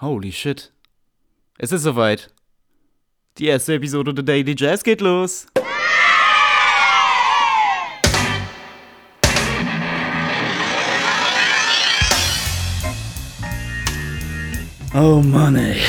[0.00, 0.72] Holy shit.
[1.58, 2.30] Es ist soweit.
[3.38, 5.46] Die erste Episode der Daily Jazz geht los.
[14.94, 15.80] Oh Mann, ey.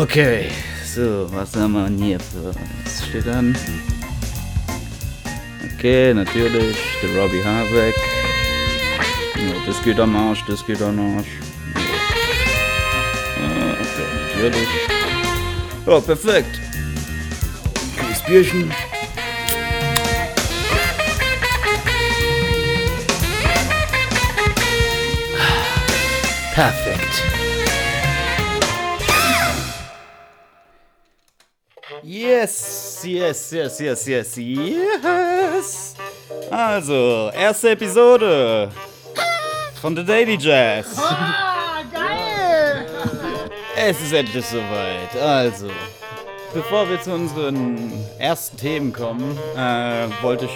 [0.00, 0.50] Okay.
[0.84, 2.18] So, was haben wir denn hier.
[2.18, 3.56] Was steht an?
[5.76, 6.76] Okay, natürlich.
[7.00, 7.94] Der Robbie Harbeck.
[9.36, 11.41] Ja, das geht am Arsch, das geht am Arsch.
[14.42, 14.68] Natürlich.
[15.86, 16.60] Ja, perfekt.
[17.96, 18.72] Kleines Bierchen.
[26.54, 27.22] Perfekt.
[32.02, 35.94] Yes, yes, yes, yes, yes, yes.
[36.50, 38.70] Also, erste Episode
[39.80, 40.96] von The Daily Jazz.
[43.84, 45.16] Es ist endlich soweit.
[45.20, 45.68] Also,
[46.54, 50.52] bevor wir zu unseren ersten Themen kommen, äh, wollte ich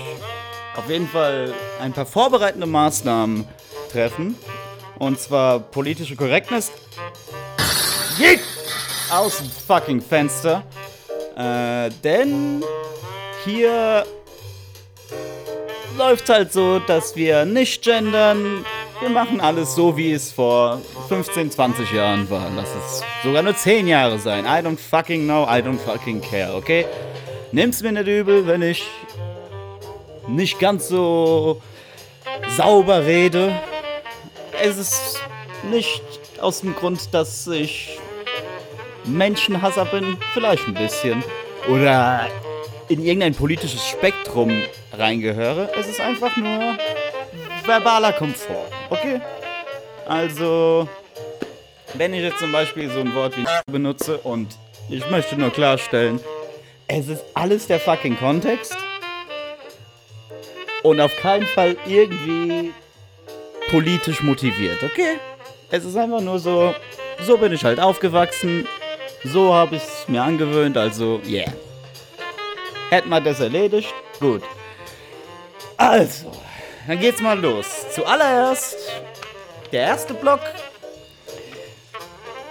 [0.77, 3.45] auf jeden Fall ein paar vorbereitende Maßnahmen
[3.91, 4.37] treffen.
[5.01, 6.71] Und zwar politische Korrektness.
[8.17, 8.39] Jeet!
[9.11, 10.63] Aus dem fucking Fenster.
[11.37, 12.63] Äh, denn
[13.45, 14.07] hier
[15.99, 18.65] läuft halt so, dass wir nicht gendern.
[19.01, 22.51] Wir machen alles so, wie es vor 15, 20 Jahren war.
[22.57, 24.45] Lass es sogar nur 10 Jahre sein.
[24.45, 26.87] I don't fucking know, I don't fucking care, okay?
[27.53, 28.85] Nimm's mir nicht übel, wenn ich
[30.29, 31.61] nicht ganz so
[32.57, 33.55] sauber rede.
[34.63, 35.21] Es ist
[35.71, 36.03] nicht
[36.41, 37.99] aus dem Grund, dass ich
[39.05, 41.23] Menschenhasser bin, vielleicht ein bisschen.
[41.69, 42.29] Oder
[42.89, 44.51] in irgendein politisches Spektrum
[44.93, 45.71] reingehöre.
[45.79, 46.77] Es ist einfach nur
[47.65, 49.21] verbaler Komfort, okay?
[50.07, 50.89] Also,
[51.95, 54.57] wenn ich jetzt zum Beispiel so ein Wort wie benutze und
[54.89, 56.21] ich möchte nur klarstellen,
[56.89, 58.77] es ist alles der fucking Kontext
[60.83, 62.73] und auf keinen Fall irgendwie
[63.71, 65.19] politisch motiviert, okay?
[65.71, 66.75] Es ist einfach nur so,
[67.25, 68.69] so bin ich halt aufgewachsen,
[69.25, 71.53] so habe ich es mir angewöhnt, also yeah.
[72.91, 73.93] Hätten wir das erledigt?
[74.21, 74.43] Gut.
[75.77, 76.31] Also,
[76.87, 77.86] dann geht's mal los.
[77.97, 78.77] Zuallererst
[79.73, 80.41] der erste Block.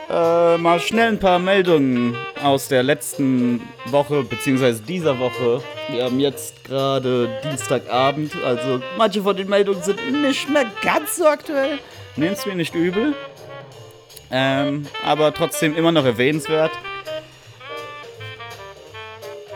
[0.09, 5.61] Äh, mal schnell ein paar Meldungen aus der letzten Woche, beziehungsweise dieser Woche.
[5.89, 11.27] Wir haben jetzt gerade Dienstagabend, also manche von den Meldungen sind nicht mehr ganz so
[11.27, 11.77] aktuell.
[12.15, 13.13] Nehmt's mir nicht übel.
[14.31, 16.71] Ähm, aber trotzdem immer noch erwähnenswert.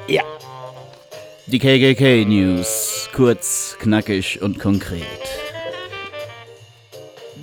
[0.07, 0.21] Ja.
[1.47, 3.09] Die KKK News.
[3.11, 5.48] Kurz, knackig und konkret.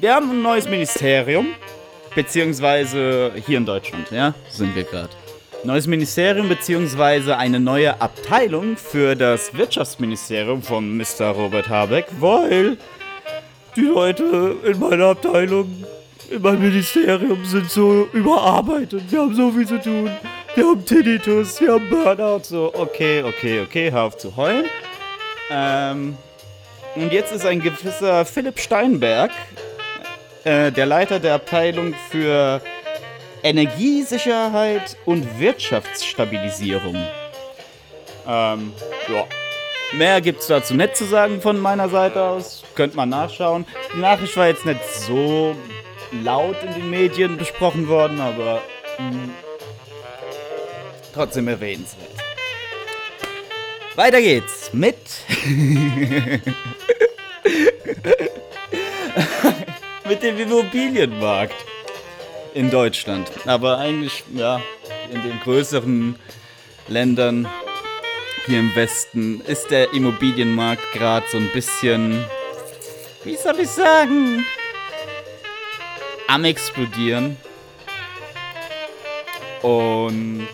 [0.06, 1.48] Wir haben ein neues Ministerium.
[2.14, 5.08] Beziehungsweise hier in Deutschland, ja, sind wir gerade.
[5.64, 11.30] Neues Ministerium beziehungsweise eine neue Abteilung für das Wirtschaftsministerium von Mr.
[11.30, 12.78] Robert Habeck, weil
[13.74, 15.84] die Leute in meiner Abteilung,
[16.30, 19.10] in meinem Ministerium sind so überarbeitet.
[19.10, 20.08] Wir haben so viel zu tun.
[20.54, 22.44] Wir haben Tinnitus, wir haben Burnout.
[22.44, 24.66] So, okay, okay, okay, hör auf zu heulen.
[25.50, 26.16] Ähm,
[26.94, 29.32] und jetzt ist ein gewisser Philipp Steinberg,
[30.46, 32.62] äh, der Leiter der Abteilung für
[33.42, 36.94] Energiesicherheit und Wirtschaftsstabilisierung.
[38.26, 38.72] Ähm,
[39.08, 39.24] ja.
[39.92, 42.62] Mehr gibt's dazu nicht zu sagen von meiner Seite aus.
[42.76, 43.66] Könnt man nachschauen.
[43.94, 45.56] Die Nachricht war jetzt nicht so
[46.22, 48.62] laut in den Medien besprochen worden, aber
[48.98, 49.30] mh,
[51.12, 52.10] trotzdem erwähnenswert.
[53.96, 54.96] Weiter geht's mit
[60.08, 61.54] mit dem Immobilienmarkt
[62.54, 63.30] in Deutschland.
[63.44, 64.60] Aber eigentlich, ja,
[65.12, 66.16] in den größeren
[66.88, 67.48] Ländern
[68.46, 72.24] hier im Westen ist der Immobilienmarkt gerade so ein bisschen,
[73.24, 74.46] wie soll ich sagen,
[76.28, 77.36] am explodieren.
[79.62, 80.48] Und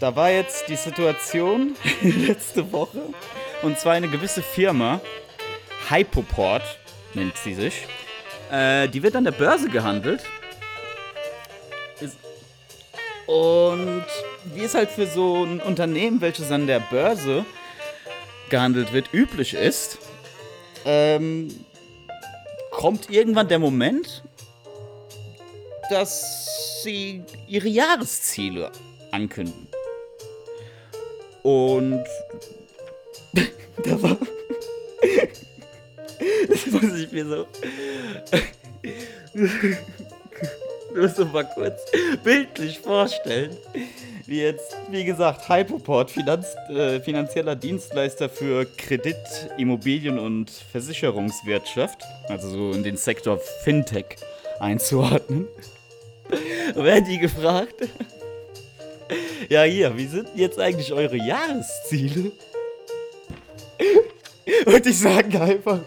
[0.00, 3.02] da war jetzt die Situation letzte Woche,
[3.62, 5.00] und zwar eine gewisse Firma,
[5.88, 6.79] Hypoport
[7.14, 7.86] nennt sie sich.
[8.50, 10.22] Äh, die wird an der Börse gehandelt.
[13.26, 14.04] Und
[14.54, 17.44] wie es halt für so ein Unternehmen, welches an der Börse
[18.48, 19.98] gehandelt wird, üblich ist,
[20.84, 21.64] ähm,
[22.72, 24.24] kommt irgendwann der Moment,
[25.90, 28.72] dass sie ihre Jahresziele
[29.12, 29.68] ankündigen.
[31.42, 32.04] Und
[33.84, 34.16] da war.
[36.80, 37.46] Muss ich mir so.
[40.94, 41.80] nur so mal kurz
[42.22, 43.56] bildlich vorstellen,
[44.26, 49.16] wie jetzt, wie gesagt, Hypoport, Finanz, äh, finanzieller Dienstleister für Kredit,
[49.58, 54.16] Immobilien und Versicherungswirtschaft, also so in den Sektor Fintech
[54.58, 55.48] einzuordnen.
[56.74, 57.74] Werden die gefragt?
[59.48, 62.30] Ja, hier, wie sind jetzt eigentlich eure Jahresziele?
[64.64, 65.80] Und ich sage einfach,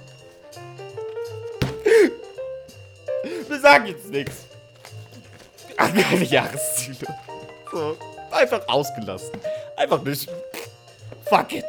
[3.63, 4.45] sagen jetzt nichts.
[5.77, 7.07] Keine Jahresziele.
[7.71, 7.97] So,
[8.29, 9.31] einfach ausgelassen.
[9.77, 10.29] Einfach nicht.
[11.25, 11.65] Fuck it.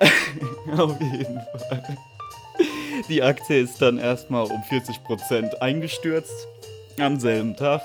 [0.78, 1.96] Auf jeden Fall.
[3.08, 6.46] Die Aktie ist dann erstmal um 40% eingestürzt.
[7.00, 7.80] Am selben Tag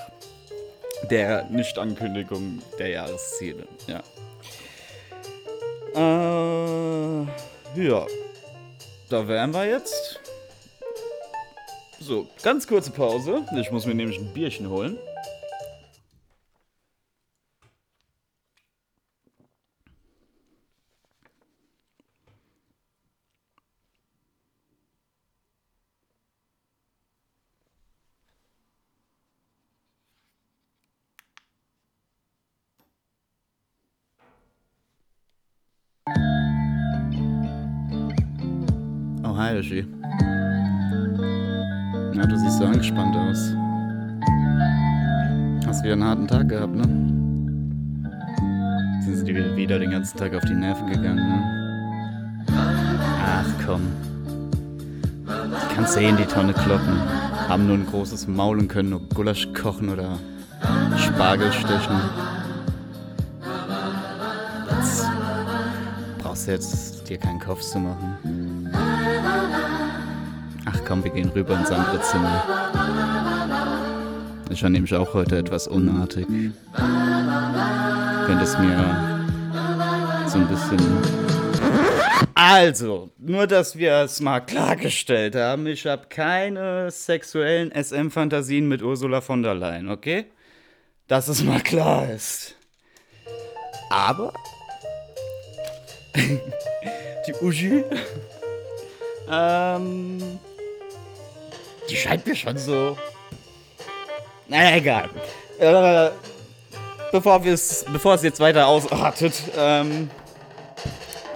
[1.10, 3.68] der Nichtankündigung der Jahresziele.
[3.88, 4.04] Ja.
[5.96, 7.26] Äh,
[7.76, 8.06] ja.
[9.10, 10.20] Da wären wir jetzt.
[12.06, 13.46] So, ganz kurze Pause.
[13.58, 14.98] Ich muss mir nämlich ein Bierchen holen.
[39.24, 40.33] Oh, hi, Yoshi.
[42.16, 43.56] Na, du siehst so angespannt aus.
[45.66, 46.84] Hast wieder einen harten Tag gehabt, ne?
[49.02, 52.46] Sind sie dir wieder den ganzen Tag auf die Nerven gegangen, ne?
[53.26, 53.82] Ach komm.
[55.76, 57.02] Kannst du eh in die Tonne kloppen.
[57.50, 60.20] Haben nur ein großes Maul und können nur Gulasch kochen oder
[60.98, 62.00] Spargel stechen.
[64.70, 65.08] Jetzt
[66.20, 68.53] brauchst du jetzt dir keinen Kopf zu machen.
[70.94, 72.44] Komm, wir gehen rüber ins andere Zimmer.
[74.52, 76.28] Ich war nämlich auch heute etwas unartig.
[78.28, 79.26] Könntest mir
[80.28, 80.78] so ein bisschen.
[82.36, 89.22] Also, nur dass wir es mal klargestellt haben, ich habe keine sexuellen SM-Fantasien mit Ursula
[89.22, 90.26] von der Leyen, okay?
[91.08, 92.54] Dass es mal klar ist.
[93.90, 94.32] Aber.
[96.14, 97.84] die Uschi.
[99.28, 100.20] Ähm.
[101.90, 102.98] Die scheint mir schon so.
[104.48, 105.10] Naja, egal.
[105.60, 106.12] Äh,
[107.12, 110.10] bevor, wir's, bevor es jetzt weiter ausartet, ähm,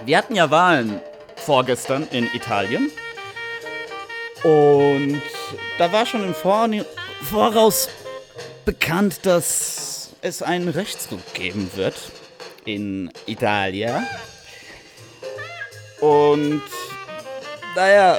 [0.04, 1.00] wir hatten ja Wahlen
[1.36, 2.90] vorgestern in Italien.
[4.42, 5.22] Und
[5.78, 6.68] da war schon im Vor
[7.22, 7.88] Voraus
[8.64, 11.96] bekannt, dass es einen Rechtsruck geben wird
[12.64, 14.06] in Italien.
[16.00, 16.62] Und
[17.74, 18.18] naja,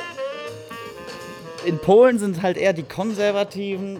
[1.65, 3.99] in Polen sind halt eher die Konservativen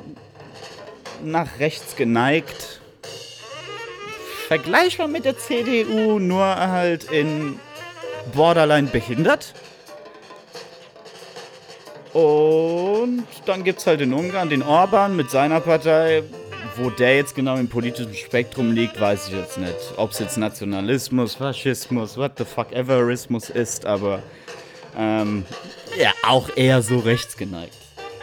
[1.24, 2.82] nach rechts geneigt.
[4.48, 7.60] Vergleichbar mit der CDU, nur halt in
[8.34, 9.54] Borderline behindert.
[12.14, 16.24] Und dann gibt es halt in Ungarn den Orban mit seiner Partei.
[16.76, 19.76] Wo der jetzt genau im politischen Spektrum liegt, weiß ich jetzt nicht.
[19.98, 24.24] Ob es jetzt Nationalismus, Faschismus, what the fuck everismus ist, aber
[24.98, 25.46] ähm,
[25.98, 27.76] ja, auch eher so rechtsgeneigt.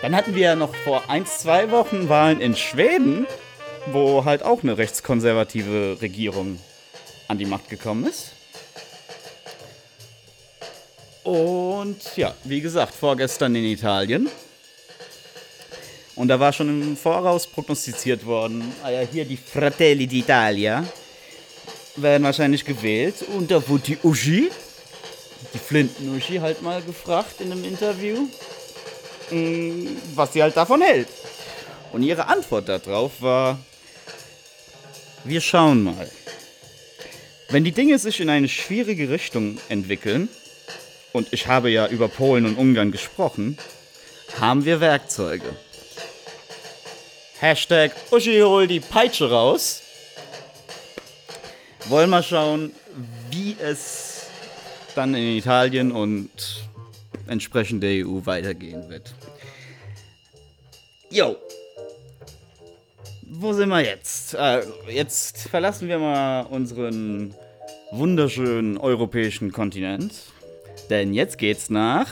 [0.02, 3.26] Dann hatten wir ja noch vor ein, zwei Wochen Wahlen in Schweden,
[3.86, 6.58] wo halt auch eine rechtskonservative Regierung
[7.28, 8.32] an die Macht gekommen ist.
[11.24, 14.28] Und ja, wie gesagt, vorgestern in Italien.
[16.14, 20.84] Und da war schon im Voraus prognostiziert worden, ah ja, hier die Fratelli d'Italia
[21.96, 23.16] werden wahrscheinlich gewählt.
[23.36, 24.50] Und da wurde die Uschi,
[25.54, 28.28] die Flinten-Uschi, halt mal gefragt in einem Interview,
[29.30, 31.08] mh, was sie halt davon hält.
[31.92, 33.58] Und ihre Antwort darauf war,
[35.24, 36.10] wir schauen mal.
[37.48, 40.28] Wenn die Dinge sich in eine schwierige Richtung entwickeln,
[41.12, 43.56] und ich habe ja über Polen und Ungarn gesprochen,
[44.38, 45.56] haben wir Werkzeuge.
[47.40, 49.82] Hashtag Uschi hol die Peitsche raus.
[51.86, 52.72] Wollen wir schauen,
[53.30, 54.05] wie es
[54.96, 56.30] dann in Italien und
[57.26, 59.14] entsprechend der EU weitergehen wird.
[61.10, 61.36] Jo.
[63.22, 64.34] Wo sind wir jetzt?
[64.34, 67.34] Äh, jetzt verlassen wir mal unseren
[67.90, 70.12] wunderschönen europäischen Kontinent.
[70.90, 72.08] Denn jetzt geht's nach.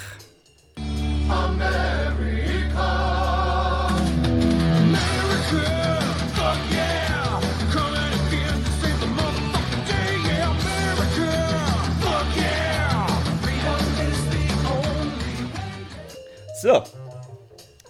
[16.64, 16.82] So.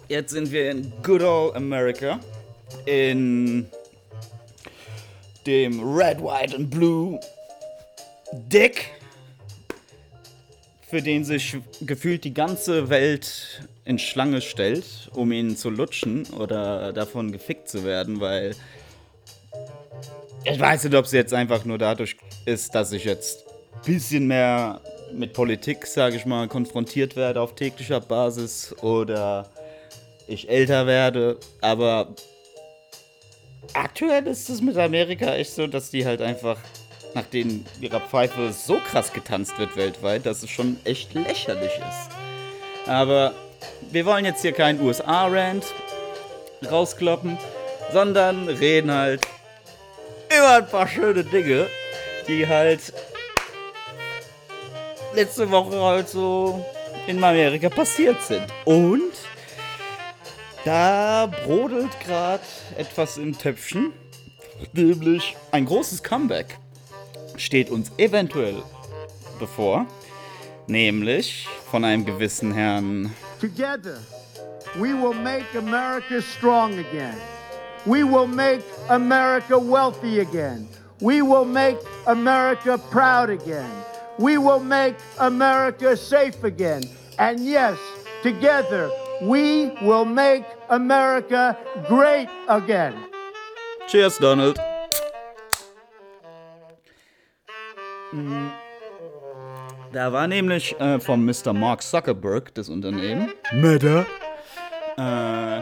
[0.09, 2.19] Jetzt sind wir in Good Old America.
[2.85, 3.67] In
[5.47, 7.17] dem Red, White and Blue
[8.33, 8.91] Dick,
[10.89, 16.91] für den sich gefühlt die ganze Welt in Schlange stellt, um ihn zu lutschen oder
[16.91, 18.57] davon gefickt zu werden, weil
[20.43, 24.27] ich weiß nicht, ob es jetzt einfach nur dadurch ist, dass ich jetzt ein bisschen
[24.27, 24.81] mehr
[25.13, 29.49] mit Politik, sage ich mal, konfrontiert werde auf täglicher Basis oder
[30.27, 32.07] ich älter werde, aber
[33.73, 36.57] aktuell ist es mit Amerika echt so, dass die halt einfach,
[37.13, 42.89] nachdem ihrer Pfeife so krass getanzt wird weltweit, dass es schon echt lächerlich ist.
[42.89, 43.33] Aber
[43.91, 45.65] wir wollen jetzt hier keinen USA-Rant
[46.69, 47.37] rauskloppen,
[47.91, 49.21] sondern reden halt
[50.27, 51.67] über ein paar schöne Dinge,
[52.27, 52.93] die halt
[55.15, 56.63] letzte Woche halt so
[57.07, 58.45] in Amerika passiert sind.
[58.65, 59.11] Und
[60.63, 62.43] da brodelt gerade
[62.77, 63.93] etwas im Töpfchen,
[64.73, 66.57] nämlich ein großes Comeback
[67.37, 68.61] steht uns eventuell
[69.39, 69.85] bevor,
[70.67, 73.13] nämlich von einem gewissen Herrn.
[73.39, 73.99] Together,
[74.75, 77.15] we will make America strong again.
[77.85, 80.67] We will make America wealthy again.
[80.99, 83.69] We will make America proud again.
[84.17, 86.83] We will make America safe again.
[87.17, 87.77] And yes,
[88.23, 88.89] together,
[89.21, 91.57] we will make America
[91.87, 92.93] great again.
[93.87, 94.57] Cheers, Donald.
[98.13, 98.51] Mm.
[99.91, 101.53] Da war nämlich äh, vom Mr.
[101.53, 103.31] Mark Zuckerberg das Unternehmen.
[103.53, 104.05] Meta.
[104.97, 105.61] Äh,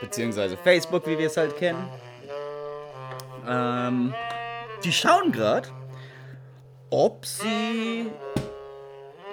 [0.00, 1.84] beziehungsweise Facebook, wie wir es halt kennen.
[3.48, 4.14] Ähm,
[4.84, 5.68] die schauen gerade,
[6.90, 8.06] ob sie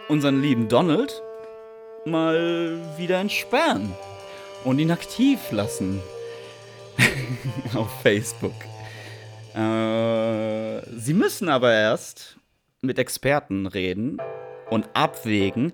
[0.08, 1.22] unseren lieben Donald
[2.06, 3.94] mal wieder entsperren
[4.64, 6.02] und ihn aktiv lassen
[7.76, 8.54] auf Facebook.
[9.56, 12.38] Äh, sie müssen aber erst
[12.82, 14.22] mit Experten reden
[14.70, 15.74] und abwägen,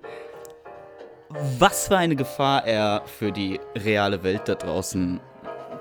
[1.58, 5.20] was für eine Gefahr er für die reale Welt da draußen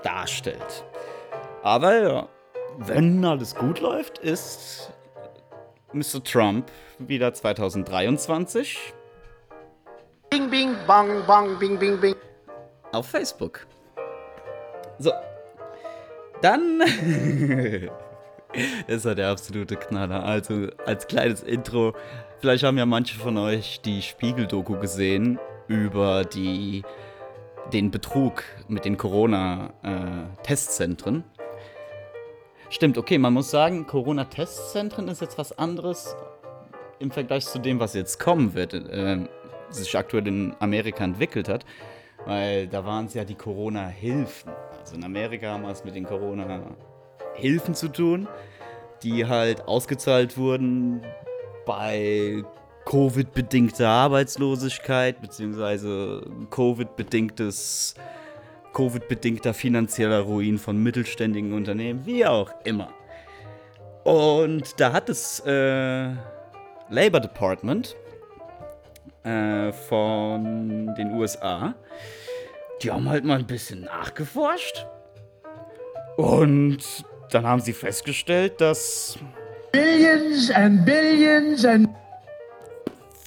[0.03, 0.83] darstellt.
[1.63, 2.29] Aber ja,
[2.77, 4.91] wenn alles gut läuft, ist
[5.93, 6.23] Mr.
[6.23, 8.93] Trump wieder 2023
[10.29, 12.15] Bing, bing, bong, bong, bing, bing, bing.
[12.93, 13.67] auf Facebook.
[14.97, 15.11] So.
[16.41, 16.79] Dann.
[18.87, 20.23] das war der absolute Knaller.
[20.23, 21.93] Also, als kleines Intro.
[22.39, 26.83] Vielleicht haben ja manche von euch die Spiegel-Doku gesehen über die,
[27.73, 31.25] den Betrug mit den Corona-Testzentren.
[32.71, 36.15] Stimmt, okay, man muss sagen, Corona-Testzentren ist jetzt was anderes
[36.99, 39.27] im Vergleich zu dem, was jetzt kommen wird, äh,
[39.69, 41.65] sich aktuell in Amerika entwickelt hat.
[42.25, 44.53] Weil da waren es ja die Corona-Hilfen.
[44.79, 48.29] Also in Amerika haben wir es mit den Corona-Hilfen zu tun,
[49.03, 51.01] die halt ausgezahlt wurden
[51.65, 52.41] bei
[52.85, 57.95] Covid-bedingter Arbeitslosigkeit, beziehungsweise Covid-bedingtes
[58.73, 62.93] Covid-bedingter finanzieller Ruin von mittelständigen Unternehmen, wie auch immer.
[64.03, 66.09] Und da hat das äh,
[66.89, 67.95] Labor Department
[69.23, 71.75] äh, von den USA,
[72.81, 74.85] die haben halt mal ein bisschen nachgeforscht.
[76.17, 79.17] Und dann haben sie festgestellt, dass
[79.71, 81.89] Billions and billions and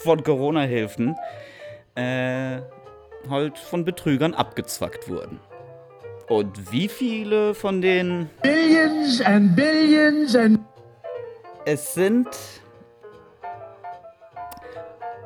[0.02, 1.16] von Corona-Hilfen
[1.94, 2.58] äh,
[3.31, 5.40] halt von Betrügern abgezwackt wurden.
[6.28, 10.61] Und wie viele von denen billions and billions and
[11.66, 12.28] Es sind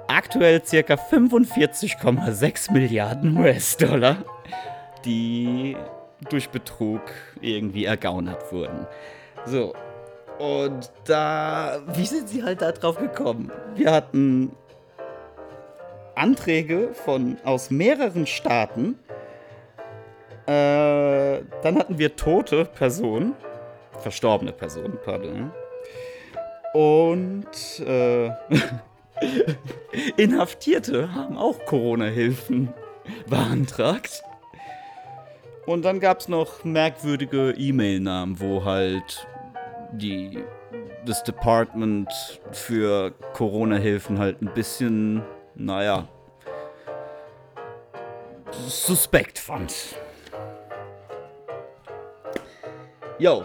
[0.08, 4.24] aktuell circa 45,6 Milliarden US-Dollar,
[5.04, 5.76] die
[6.30, 7.02] durch Betrug
[7.40, 8.86] irgendwie ergaunert wurden.
[9.46, 9.74] So.
[10.38, 13.50] Und da, wie sind sie halt da drauf gekommen?
[13.74, 14.52] Wir hatten
[16.18, 18.98] Anträge von aus mehreren Staaten.
[20.46, 23.34] Äh, dann hatten wir tote Personen,
[24.00, 25.50] verstorbene Personen, pardon.
[26.74, 28.30] Und äh,
[30.16, 32.72] Inhaftierte haben auch Corona-Hilfen
[33.28, 34.22] beantragt.
[35.66, 39.26] Und dann gab es noch merkwürdige E-Mail-Namen, wo halt
[39.92, 40.38] die,
[41.04, 42.08] das Department
[42.52, 45.22] für Corona-Hilfen halt ein bisschen,
[45.58, 46.08] naja,
[48.66, 49.74] suspekt fand.
[53.18, 53.44] Yo.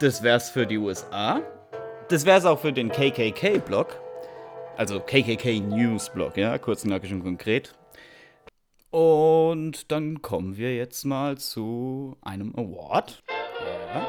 [0.00, 1.40] Das wär's für die USA.
[2.08, 4.00] Das wär's auch für den KKK-Blog.
[4.76, 7.74] Also KKK News Blog, ja, kurz, knackig und konkret.
[8.90, 13.22] Und dann kommen wir jetzt mal zu einem Award.
[13.92, 14.06] Ja.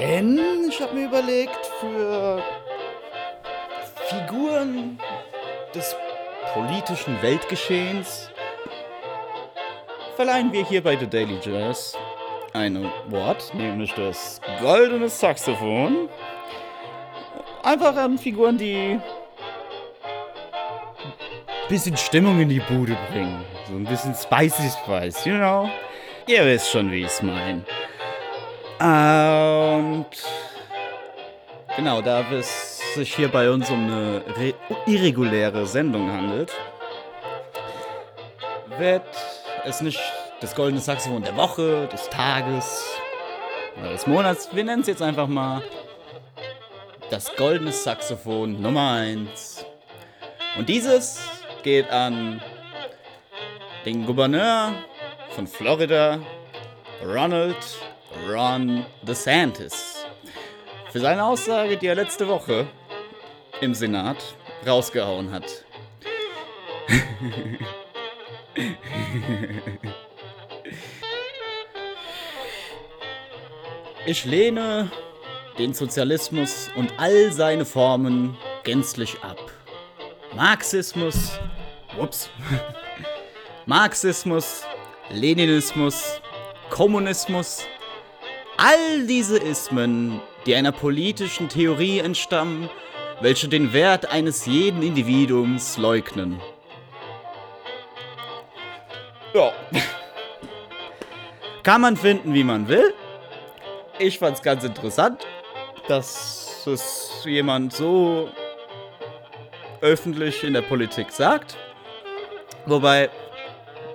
[0.00, 2.42] Denn ich habe mir überlegt, für
[4.08, 4.98] Figuren
[5.74, 5.94] des
[6.54, 8.30] politischen Weltgeschehens
[10.16, 11.94] verleihen wir hier bei The Daily Jazz
[12.54, 16.08] ein Award, nämlich das Goldene Saxophon.
[17.62, 19.02] Einfach an Figuren, die ein
[21.68, 23.44] bisschen Stimmung in die Bude bringen.
[23.68, 25.68] So ein bisschen spicy spice, you know?
[26.26, 27.62] Ihr wisst schon, wie ich es meine.
[28.80, 30.06] Und
[31.76, 34.22] genau, da es sich hier bei uns um eine
[34.86, 36.52] irreguläre Sendung handelt,
[38.76, 39.04] wird
[39.64, 40.00] es nicht
[40.40, 42.84] das goldene Saxophon der Woche, des Tages
[43.78, 44.48] oder des Monats.
[44.52, 45.62] Wir nennen es jetzt einfach mal
[47.10, 49.64] das goldene Saxophon Nummer 1.
[50.58, 51.20] Und dieses
[51.62, 52.42] geht an
[53.84, 54.72] den Gouverneur
[55.30, 56.18] von Florida,
[57.04, 57.56] Ronald
[58.28, 60.04] Ron DeSantis,
[60.90, 62.66] für seine Aussage, die er letzte Woche
[63.60, 64.36] im Senat
[64.66, 65.64] rausgehauen hat.
[74.06, 74.90] Ich lehne
[75.58, 79.38] den Sozialismus und all seine Formen gänzlich ab.
[80.34, 81.38] Marxismus,
[81.98, 82.30] ups,
[83.66, 84.62] Marxismus,
[85.10, 86.20] Leninismus,
[86.70, 87.66] Kommunismus,
[88.56, 92.70] all diese Ismen, die einer politischen Theorie entstammen,
[93.20, 96.40] welche den Wert eines jeden Individuums leugnen.
[99.34, 99.52] Ja.
[101.62, 102.94] Kann man finden, wie man will.
[103.98, 105.26] Ich fand's ganz interessant,
[105.88, 108.30] dass es jemand so
[109.80, 111.56] öffentlich in der Politik sagt.
[112.66, 113.10] Wobei,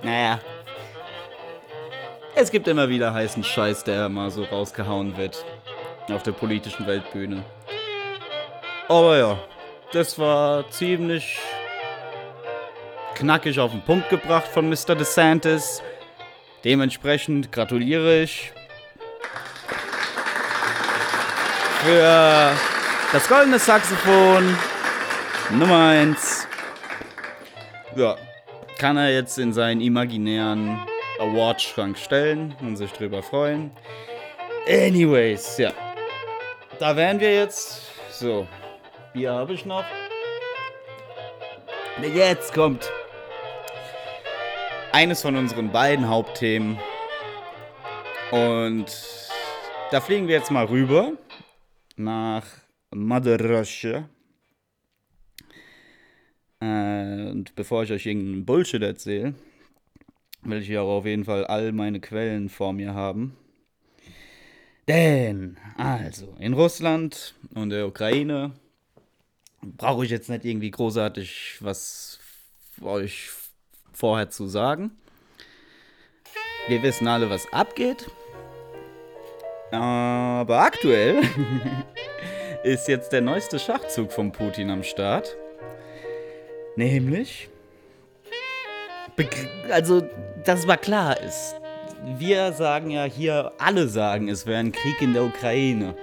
[0.02, 0.40] naja,
[2.36, 5.46] es gibt immer wieder heißen Scheiß, der mal so rausgehauen wird
[6.10, 7.44] auf der politischen Weltbühne.
[8.90, 9.40] Aber ja,
[9.92, 11.40] das war ziemlich
[13.16, 14.96] knackig auf den Punkt gebracht von Mr.
[14.96, 15.82] DeSantis.
[16.64, 18.52] Dementsprechend gratuliere ich
[21.84, 22.52] für
[23.12, 24.58] das goldene Saxophon
[25.52, 26.48] Nummer 1.
[27.96, 28.16] Ja,
[28.80, 30.80] kann er jetzt in seinen imaginären
[31.20, 33.72] Award-Schrank stellen und sich drüber freuen.
[34.68, 35.72] Anyways, ja.
[36.80, 37.82] Da wären wir jetzt.
[38.12, 38.48] So,
[39.14, 39.86] Bier habe ich noch.
[42.02, 42.92] Jetzt kommt
[44.92, 46.80] eines von unseren beiden Hauptthemen.
[48.32, 48.86] Und
[49.92, 51.14] da fliegen wir jetzt mal rüber
[51.96, 52.46] nach
[52.90, 54.10] Madarasche.
[56.60, 59.36] Äh, und bevor ich euch irgendeinen Bullshit erzähle,
[60.42, 63.38] will ich auch auf jeden Fall all meine Quellen vor mir haben.
[64.88, 68.54] Denn, also, in Russland und der Ukraine
[69.64, 72.20] brauche ich jetzt nicht irgendwie großartig was
[72.82, 73.30] euch
[73.94, 74.92] vorher zu sagen.
[76.68, 78.10] Wir wissen alle, was abgeht.
[79.72, 81.22] Aber aktuell
[82.64, 85.36] ist jetzt der neueste Schachzug von Putin am Start.
[86.76, 87.50] Nämlich.
[89.70, 90.08] Also,
[90.44, 91.56] dass mal klar ist.
[92.18, 95.96] Wir sagen ja hier, alle sagen, es wäre ein Krieg in der Ukraine.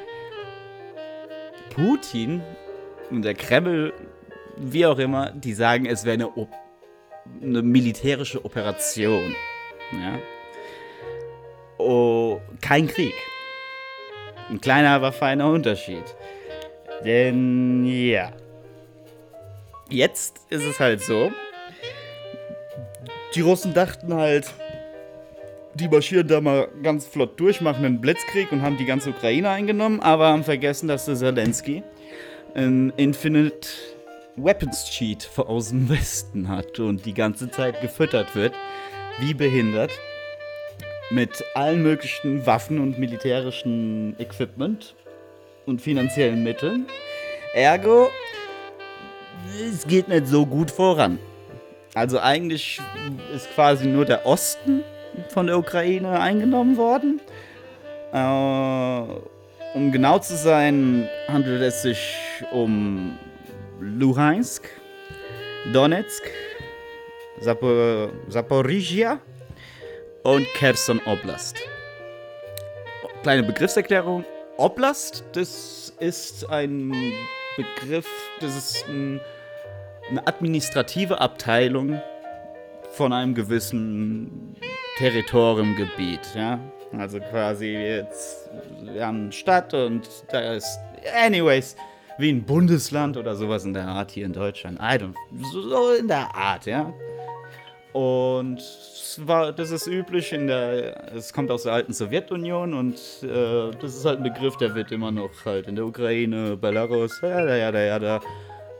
[1.70, 2.42] Putin
[3.10, 3.92] und der Kreml,
[4.56, 6.48] wie auch immer, die sagen, es wäre eine,
[7.42, 9.34] eine militärische Operation.
[9.92, 10.18] Ja.
[11.78, 13.14] Oh, kein Krieg.
[14.48, 16.04] Ein kleiner, aber feiner Unterschied.
[17.04, 18.32] Denn ja.
[19.88, 21.32] Jetzt ist es halt so.
[23.34, 24.52] Die Russen dachten halt,
[25.74, 29.50] die marschieren da mal ganz flott durch, machen einen Blitzkrieg und haben die ganze Ukraine
[29.50, 31.82] eingenommen, aber haben vergessen, dass der Zelensky
[32.54, 33.68] ein Infinite
[34.36, 38.54] Weapons Cheat aus dem Westen hat und die ganze Zeit gefüttert wird,
[39.18, 39.90] wie behindert
[41.10, 44.94] mit allen möglichen Waffen und militärischen Equipment
[45.66, 46.86] und finanziellen Mitteln.
[47.54, 48.08] Ergo,
[49.68, 51.18] es geht nicht so gut voran.
[51.94, 52.80] Also eigentlich
[53.34, 54.84] ist quasi nur der Osten
[55.28, 57.20] von der Ukraine eingenommen worden.
[58.12, 59.29] Äh,
[59.74, 62.14] um genau zu sein, handelt es sich
[62.50, 63.18] um
[63.80, 64.68] Luhansk,
[65.72, 66.24] Donetsk,
[67.40, 69.20] Zapor Zaporizhia
[70.22, 71.56] und Kherson Oblast.
[73.22, 74.24] Kleine Begriffserklärung.
[74.56, 76.92] Oblast, das ist ein
[77.56, 78.06] Begriff,
[78.40, 79.20] das ist ein,
[80.10, 82.00] eine administrative Abteilung
[82.90, 84.56] von einem gewissen
[84.98, 86.58] Territoriumgebiet, ja.
[86.96, 88.50] Also quasi jetzt,
[88.82, 90.78] wir haben eine Stadt und da ist,
[91.24, 91.76] anyways,
[92.18, 94.78] wie ein Bundesland oder sowas in der Art hier in Deutschland.
[94.78, 95.14] I don't,
[95.52, 96.92] so in der Art, ja.
[97.92, 98.58] Und
[99.56, 104.04] das ist üblich in der, es kommt aus der alten Sowjetunion und äh, das ist
[104.04, 107.98] halt ein Begriff, der wird immer noch halt in der Ukraine, Belarus, ja, ja, ja,
[107.98, 108.20] ja,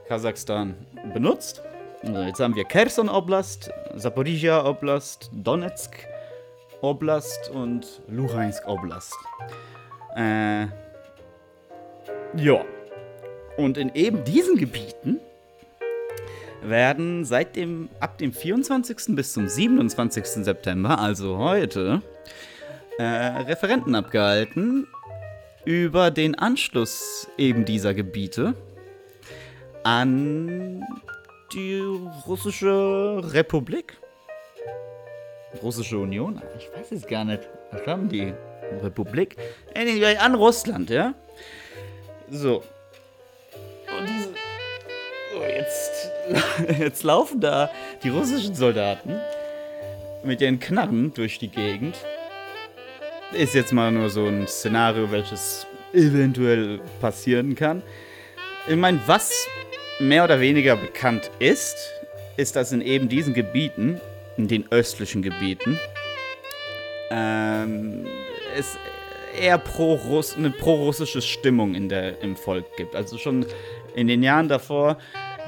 [0.07, 0.75] Kasachstan
[1.13, 1.61] benutzt.
[2.03, 6.10] Also jetzt haben wir Kherson Oblast, Zaporizhia Oblast, Donetsk
[6.81, 9.15] Oblast und Luhansk Oblast.
[10.15, 10.67] Äh,
[12.37, 12.65] ja.
[13.57, 15.19] Und in eben diesen Gebieten
[16.63, 19.15] werden seit dem, ab dem 24.
[19.15, 20.25] bis zum 27.
[20.43, 22.01] September, also heute,
[22.97, 24.87] äh, Referenten abgehalten
[25.65, 28.55] über den Anschluss eben dieser Gebiete
[29.83, 30.83] an
[31.53, 31.79] die
[32.27, 34.00] russische Republik.
[35.61, 36.41] Russische Union?
[36.57, 37.41] Ich weiß es gar nicht.
[37.71, 38.33] Was haben die?
[38.81, 39.35] Republik?
[39.75, 41.13] Anyway, an Russland, ja?
[42.29, 42.63] So.
[43.97, 44.29] Und diese.
[45.33, 46.11] So, jetzt.
[46.79, 47.69] Jetzt laufen da
[48.03, 49.19] die russischen Soldaten
[50.23, 51.97] mit ihren Knarren durch die Gegend.
[53.33, 57.81] Ist jetzt mal nur so ein Szenario, welches eventuell passieren kann.
[58.67, 59.47] Ich meine, was
[59.99, 61.75] mehr oder weniger bekannt ist,
[62.37, 63.99] ist, dass in eben diesen Gebieten,
[64.41, 65.79] in den östlichen Gebieten,
[67.11, 68.05] ähm,
[68.57, 68.77] es
[69.39, 72.95] eher pro -Russ eine pro-russische Stimmung in der, im Volk gibt.
[72.95, 73.45] Also schon
[73.95, 74.97] in den Jahren davor,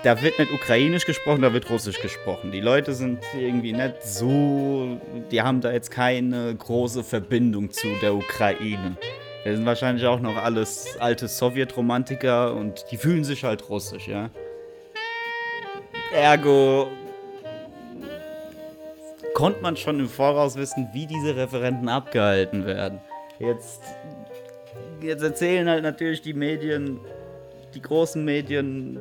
[0.03, 2.51] da wird nicht ukrainisch gesprochen, da wird russisch gesprochen.
[2.51, 4.99] Die Leute sind irgendwie nicht so,
[5.31, 8.97] die haben da jetzt keine große Verbindung zu der Ukraine.
[9.43, 14.29] Wir sind wahrscheinlich auch noch alles alte Sowjetromantiker und die fühlen sich halt russisch, ja.
[16.13, 16.89] Ergo
[19.33, 22.99] konnte man schon im Voraus wissen, wie diese Referenten abgehalten werden.
[23.39, 23.81] Jetzt,
[25.01, 26.99] jetzt erzählen halt natürlich die Medien,
[27.73, 28.99] die großen Medien,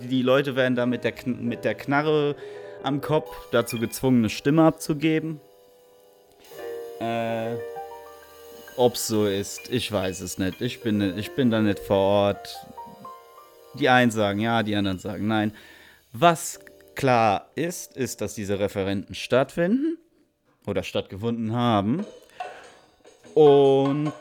[0.00, 2.34] die Leute werden da mit der, mit der Knarre
[2.82, 5.40] am Kopf dazu gezwungen, eine Stimme abzugeben.
[7.00, 7.54] Äh,
[8.76, 10.60] ob's so ist, ich weiß es nicht.
[10.60, 12.56] Ich bin, ich bin da nicht vor Ort.
[13.74, 15.52] Die einen sagen ja, die anderen sagen nein.
[16.12, 16.60] Was
[16.94, 19.98] klar ist, ist, dass diese Referenten stattfinden
[20.66, 22.04] oder stattgefunden haben.
[23.34, 24.12] Und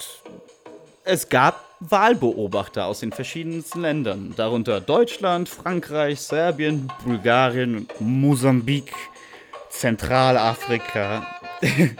[1.03, 8.93] es gab Wahlbeobachter aus den verschiedensten Ländern, darunter Deutschland, Frankreich, Serbien, Bulgarien, Mosambik,
[9.69, 11.27] Zentralafrika.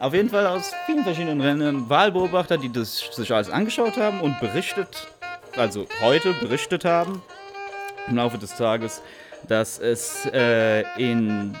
[0.00, 4.38] Auf jeden Fall aus vielen verschiedenen Ländern Wahlbeobachter, die das sich alles angeschaut haben und
[4.40, 5.06] berichtet,
[5.56, 7.22] also heute berichtet haben
[8.08, 9.00] im Laufe des Tages,
[9.48, 11.54] dass es äh, in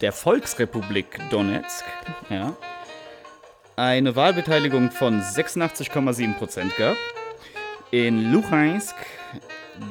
[0.00, 1.84] der Volksrepublik Donetsk
[2.28, 2.54] ja,
[3.76, 6.96] eine Wahlbeteiligung von 86,7% gab,
[7.90, 8.96] in Luhansk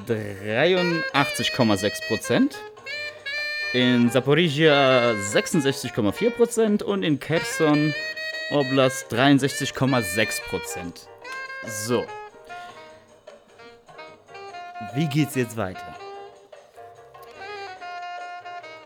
[0.08, 2.52] 83,6%,
[3.74, 7.94] in Zaporizhia 66,4% und in Kherson
[8.52, 11.08] Oblast 63,6%.
[11.68, 12.06] So.
[14.94, 15.96] Wie geht's jetzt weiter?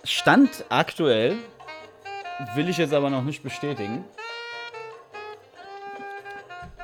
[0.05, 1.37] Stand aktuell
[2.53, 4.05] will ich jetzt aber noch nicht bestätigen,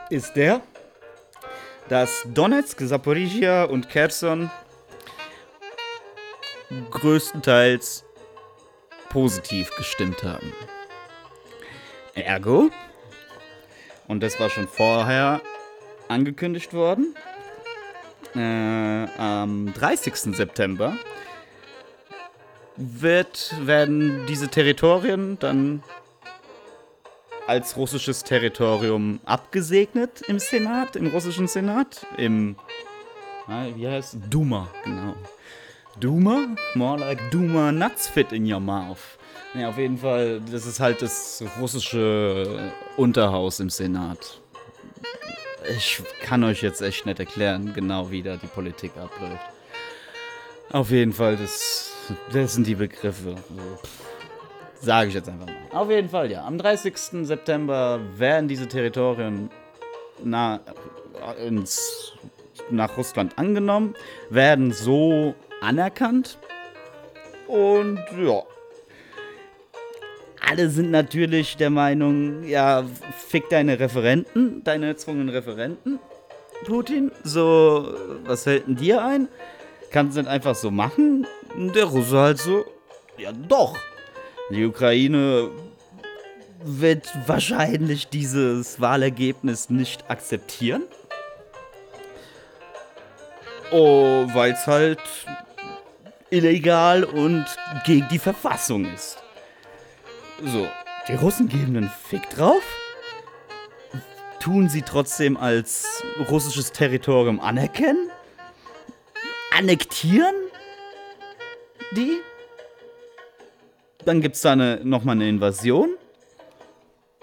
[0.09, 0.61] ist der,
[1.87, 4.49] dass Donetsk, Zaporizhia und Kherson
[6.89, 8.05] größtenteils
[9.09, 10.53] positiv gestimmt haben.
[12.15, 12.71] Ergo,
[14.07, 15.41] und das war schon vorher
[16.07, 17.15] angekündigt worden,
[18.35, 18.39] äh,
[19.17, 20.35] am 30.
[20.35, 20.97] September
[22.81, 25.83] wird, werden diese Territorien dann
[27.47, 32.55] als russisches Territorium abgesegnet im Senat, im russischen Senat, im,
[33.75, 35.15] wie heißt Duma, genau.
[35.99, 36.55] Duma?
[36.75, 39.17] More like Duma nuts fit in your mouth.
[39.53, 44.39] Ja, auf jeden Fall, das ist halt das russische Unterhaus im Senat.
[45.77, 49.43] Ich kann euch jetzt echt nicht erklären, genau wie da die Politik abläuft.
[50.71, 51.90] Auf jeden Fall, das,
[52.33, 53.35] das sind die Begriffe.
[54.79, 55.55] Sage ich jetzt einfach mal.
[55.71, 56.45] Auf jeden Fall, ja.
[56.45, 57.25] Am 30.
[57.25, 59.49] September werden diese Territorien
[60.23, 60.59] na,
[61.45, 62.13] ins,
[62.69, 63.95] nach Russland angenommen,
[64.29, 66.37] werden so anerkannt.
[67.47, 68.43] Und ja.
[70.49, 72.83] Alle sind natürlich der Meinung, ja,
[73.15, 75.99] fick deine Referenten, deine erzwungenen Referenten,
[76.65, 77.11] Putin.
[77.23, 77.93] So,
[78.25, 79.29] was fällt denn dir ein?
[79.91, 81.27] Kannst du nicht einfach so machen?
[81.55, 82.65] Der Russe halt so,
[83.17, 83.77] Ja, doch.
[84.49, 85.49] Die Ukraine
[86.63, 90.83] wird wahrscheinlich dieses Wahlergebnis nicht akzeptieren.
[93.71, 94.99] Oh, weil es halt
[96.29, 97.45] illegal und
[97.85, 99.17] gegen die Verfassung ist.
[100.43, 100.67] So,
[101.07, 102.63] die Russen geben einen Fick drauf,
[104.39, 108.09] tun sie trotzdem als russisches Territorium anerkennen,
[109.57, 110.35] annektieren
[111.95, 112.19] die,
[114.05, 115.95] dann gibt es da eine, nochmal eine Invasion.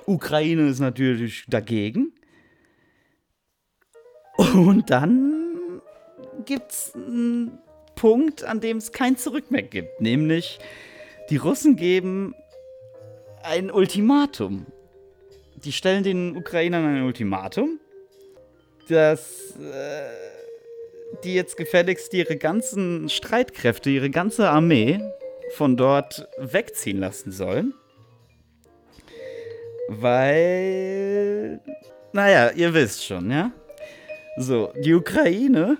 [0.07, 2.13] Ukraine ist natürlich dagegen.
[4.37, 5.83] Und dann
[6.45, 7.59] gibt es einen
[7.95, 10.01] Punkt, an dem es kein Zurück mehr gibt.
[10.01, 10.59] Nämlich,
[11.31, 12.35] die Russen geben
[13.43, 14.67] ein Ultimatum.
[15.57, 17.81] Die stellen den Ukrainern ein Ultimatum,
[18.89, 20.09] dass äh,
[21.25, 25.01] die jetzt gefälligst ihre ganzen Streitkräfte, ihre ganze Armee
[25.55, 27.75] von dort wegziehen lassen sollen.
[29.89, 31.61] Weil,
[32.13, 33.53] naja, ihr wisst schon, ja?
[34.37, 35.79] So, die Ukraine,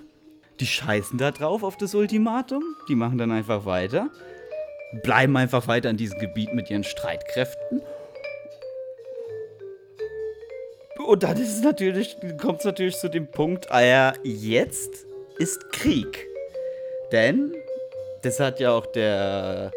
[0.59, 2.63] die scheißen da drauf auf das Ultimatum.
[2.89, 4.09] Die machen dann einfach weiter.
[5.03, 7.81] Bleiben einfach weiter in diesem Gebiet mit ihren Streitkräften.
[11.05, 15.05] Und dann ist es natürlich, kommt es natürlich zu dem Punkt, ah ja, jetzt
[15.39, 16.27] ist Krieg.
[17.11, 17.53] Denn,
[18.21, 19.71] das hat ja auch der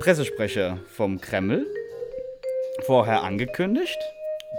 [0.00, 1.66] Pressesprecher vom Kreml
[2.84, 3.98] vorher angekündigt,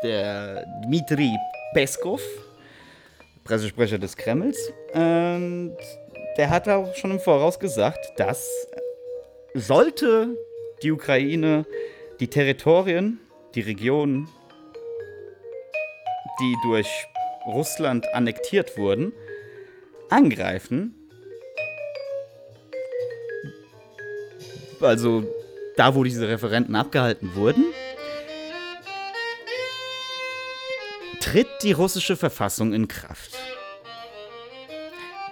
[0.04, 1.36] der Dmitri
[1.74, 2.22] Peskov,
[3.44, 5.78] Pressesprecher des Kremls, und
[6.38, 8.48] der hat auch schon im Voraus gesagt, dass
[9.54, 10.30] sollte
[10.82, 11.66] die Ukraine
[12.20, 13.20] die Territorien,
[13.56, 14.28] die Regionen,
[16.40, 16.88] die durch
[17.48, 19.14] Russland annektiert wurden,
[20.10, 20.96] angreifen.
[24.82, 25.24] Also
[25.76, 27.66] da, wo diese Referenten abgehalten wurden,
[31.20, 33.38] tritt die russische Verfassung in Kraft.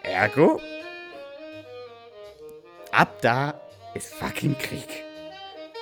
[0.03, 0.61] Ergo,
[2.91, 3.59] ab da
[3.93, 5.03] ist fucking Krieg.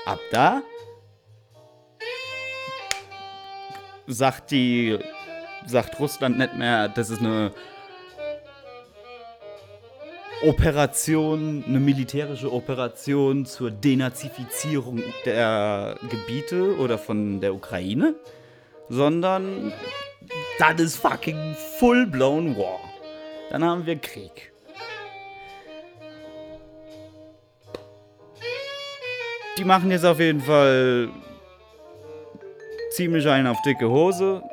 [0.06, 0.62] Ab da
[4.08, 5.00] sagt die
[5.66, 7.52] sagt Russland nicht mehr, das ist eine
[10.44, 18.16] Operation, eine militärische Operation zur Denazifizierung der Gebiete oder von der Ukraine,
[18.90, 19.74] sondern
[20.60, 22.80] das ist fucking full-blown War.
[23.50, 24.52] Dann haben wir Krieg.
[29.58, 31.10] Die machen jetzt auf jeden Fall
[32.92, 34.44] ziemlich einen auf dicke Hose.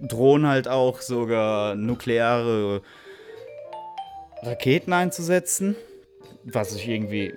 [0.00, 2.82] Drohen halt auch sogar nukleare
[4.42, 5.76] Raketen einzusetzen,
[6.44, 7.32] was ich irgendwie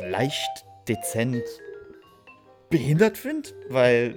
[0.00, 1.44] leicht dezent
[2.70, 4.14] behindert finde, weil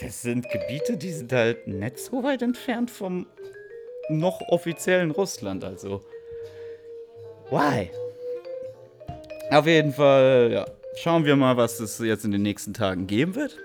[0.00, 3.26] das sind Gebiete, die sind halt nicht so weit entfernt vom
[4.08, 6.04] noch offiziellen Russland, also
[7.50, 7.90] why?
[9.50, 13.34] Auf jeden Fall, ja, schauen wir mal, was es jetzt in den nächsten Tagen geben
[13.34, 13.56] wird.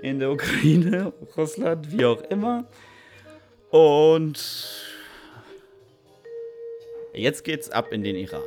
[0.00, 2.66] In der Ukraine, Russland, wie auch immer.
[3.70, 4.91] Und
[7.14, 8.42] Jetzt geht's ab in den Iran.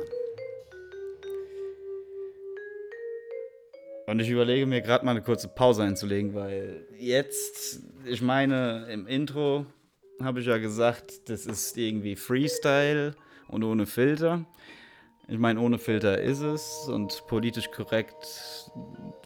[4.06, 9.06] Und ich überlege mir gerade mal eine kurze Pause einzulegen, weil jetzt, ich meine, im
[9.06, 9.66] Intro
[10.22, 13.14] habe ich ja gesagt, das ist irgendwie Freestyle
[13.48, 14.44] und ohne Filter.
[15.28, 18.70] Ich meine, ohne Filter ist es und politisch korrekt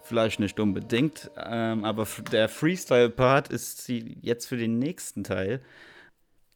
[0.03, 5.61] vielleicht nicht unbedingt, ähm, aber der Freestyle-Part ist jetzt für den nächsten Teil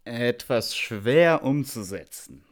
[0.04, 2.43] etwas schwer umzusetzen.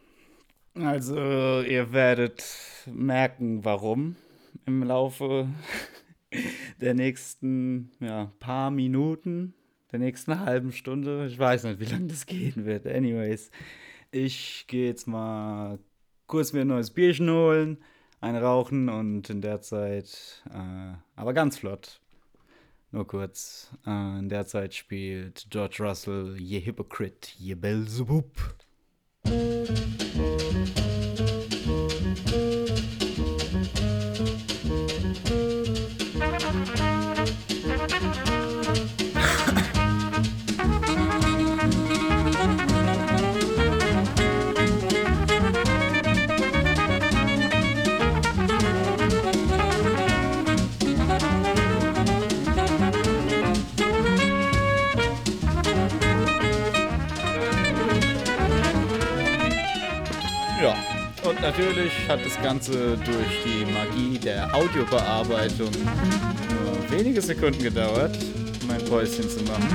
[0.74, 1.16] Also,
[1.62, 2.44] ihr werdet
[2.86, 4.16] merken, warum
[4.64, 5.48] im Laufe
[6.80, 9.54] der nächsten ja, paar Minuten,
[9.90, 11.26] der nächsten halben Stunde.
[11.26, 12.86] Ich weiß nicht, wie lange das gehen wird.
[12.86, 13.50] Anyways,
[14.10, 15.78] ich gehe jetzt mal
[16.26, 17.78] kurz mir ein neues Bierchen holen,
[18.20, 22.00] ein rauchen und in der Zeit, äh, aber ganz flott,
[22.90, 28.30] nur kurz, äh, in der Zeit spielt George Russell Je Hypocrite, Je Belzebub.
[30.22, 30.81] Música
[61.52, 68.16] natürlich hat das Ganze durch die Magie der Audiobearbeitung nur wenige Sekunden gedauert,
[68.66, 69.68] mein Päuschen zu machen.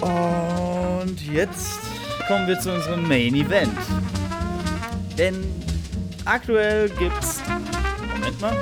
[0.00, 1.80] Und jetzt
[2.28, 3.76] kommen wir zu unserem Main Event.
[5.18, 5.44] Denn
[6.26, 7.40] aktuell gibt's.
[8.14, 8.56] Moment mal.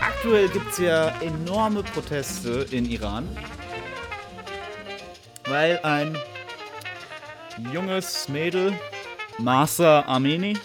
[0.00, 3.28] Aktuell gibt's ja enorme Proteste in Iran.
[5.46, 6.16] Weil ein
[7.72, 8.72] junges Mädel,
[9.38, 10.56] Masa Amini,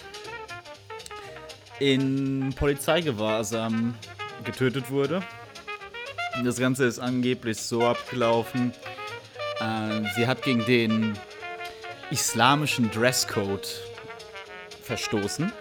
[1.79, 3.95] in Polizeigewahrsam
[4.43, 5.21] getötet wurde.
[6.43, 8.73] Das Ganze ist angeblich so abgelaufen.
[9.59, 11.17] Äh, sie hat gegen den
[12.11, 13.67] islamischen Dresscode
[14.83, 15.51] verstoßen.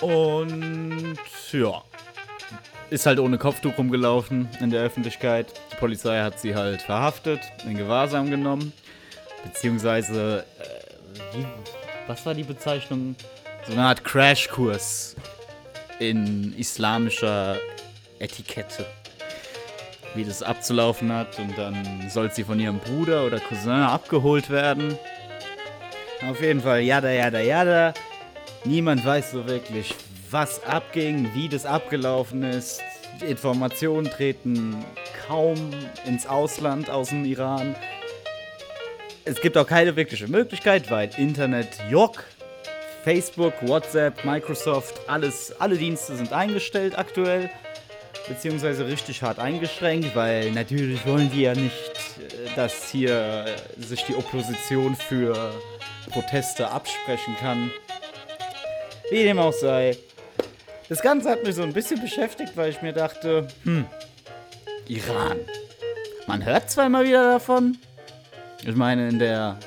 [0.00, 1.18] Und
[1.52, 1.82] ja,
[2.90, 5.52] ist halt ohne Kopftuch rumgelaufen in der Öffentlichkeit.
[5.72, 8.72] Die Polizei hat sie halt verhaftet, in Gewahrsam genommen.
[9.44, 11.46] Beziehungsweise, äh, wie,
[12.06, 13.16] was war die Bezeichnung?
[13.66, 15.16] So eine Art Crashkurs
[15.98, 17.58] in islamischer
[18.18, 18.86] Etikette.
[20.14, 24.98] Wie das abzulaufen hat und dann soll sie von ihrem Bruder oder Cousin abgeholt werden.
[26.28, 27.94] Auf jeden Fall, jada, jada, jada.
[28.64, 29.94] Niemand weiß so wirklich,
[30.30, 32.80] was abging, wie das abgelaufen ist.
[33.20, 34.84] Informationen treten
[35.26, 35.56] kaum
[36.06, 37.76] ins Ausland aus dem Iran.
[39.28, 42.24] Es gibt auch keine wirkliche Möglichkeit, weil Internet York,
[43.04, 47.50] Facebook, WhatsApp, Microsoft, alles, alle Dienste sind eingestellt aktuell.
[48.26, 54.02] Beziehungsweise richtig hart eingeschränkt, weil natürlich wollen die ja nicht, äh, dass hier äh, sich
[54.04, 55.52] die Opposition für
[56.10, 57.70] Proteste absprechen kann.
[59.10, 59.98] Wie dem auch sei.
[60.88, 63.84] Das Ganze hat mich so ein bisschen beschäftigt, weil ich mir dachte, hm,
[64.86, 65.38] Iran.
[66.26, 67.76] Man hört zweimal wieder davon,
[68.64, 69.58] ich meine, in der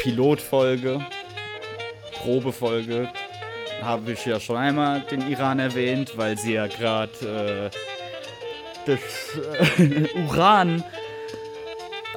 [0.00, 1.04] Pilotfolge,
[2.22, 3.08] Probefolge,
[3.82, 7.78] habe ich ja schon einmal den Iran erwähnt, weil sie ja gerade äh,
[8.86, 10.82] das äh, Uran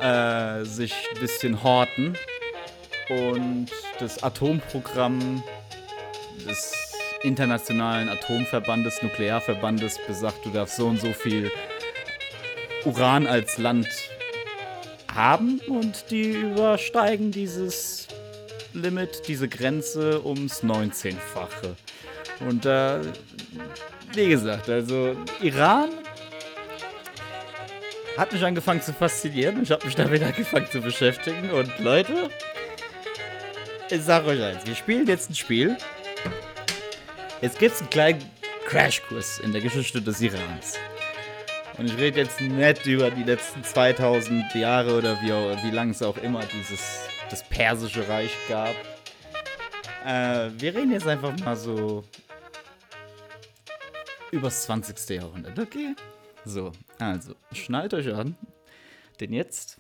[0.01, 2.17] äh, sich ein bisschen horten.
[3.09, 3.67] Und
[3.99, 5.41] das Atomprogramm
[6.45, 6.73] des
[7.23, 11.51] internationalen Atomverbandes, Nuklearverbandes besagt, du darfst so und so viel
[12.85, 13.87] Uran als Land
[15.17, 18.07] haben und die übersteigen dieses
[18.73, 21.75] Limit, diese Grenze ums 19-fache.
[22.47, 23.03] Und da, äh,
[24.13, 25.89] wie gesagt, also Iran
[28.15, 29.63] hat mich angefangen zu faszinieren.
[29.63, 31.49] Ich habe mich damit angefangen zu beschäftigen.
[31.51, 32.29] Und Leute,
[33.89, 35.77] ich sag euch eins, wir spielen jetzt ein Spiel.
[37.41, 38.23] Jetzt gibt es einen kleinen
[38.65, 40.77] Crashkurs in der Geschichte des Irans.
[41.77, 45.29] Und ich rede jetzt nicht über die letzten 2000 Jahre oder wie,
[45.63, 48.75] wie lang es auch immer dieses das persische Reich gab.
[50.05, 52.03] Äh, wir reden jetzt einfach mal so
[54.31, 55.09] übers 20.
[55.09, 55.95] Jahrhundert, okay?
[56.45, 58.35] So, also, schnallt euch an,
[59.19, 59.79] denn jetzt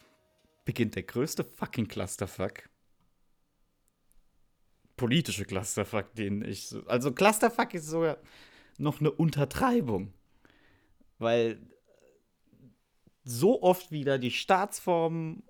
[0.65, 2.69] beginnt der größte fucking Clusterfuck.
[4.97, 6.85] Politische Clusterfuck, den ich so.
[6.87, 8.17] Also, Clusterfuck ist sogar
[8.77, 10.13] noch eine Untertreibung.
[11.19, 11.59] Weil
[13.27, 15.43] so oft wieder die Staatsform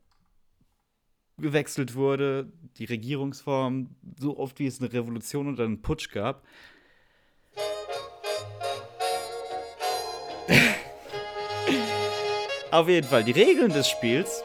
[1.37, 6.43] gewechselt wurde, die Regierungsform, so oft wie es eine Revolution oder einen Putsch gab.
[12.71, 14.43] Auf jeden Fall, die Regeln des Spiels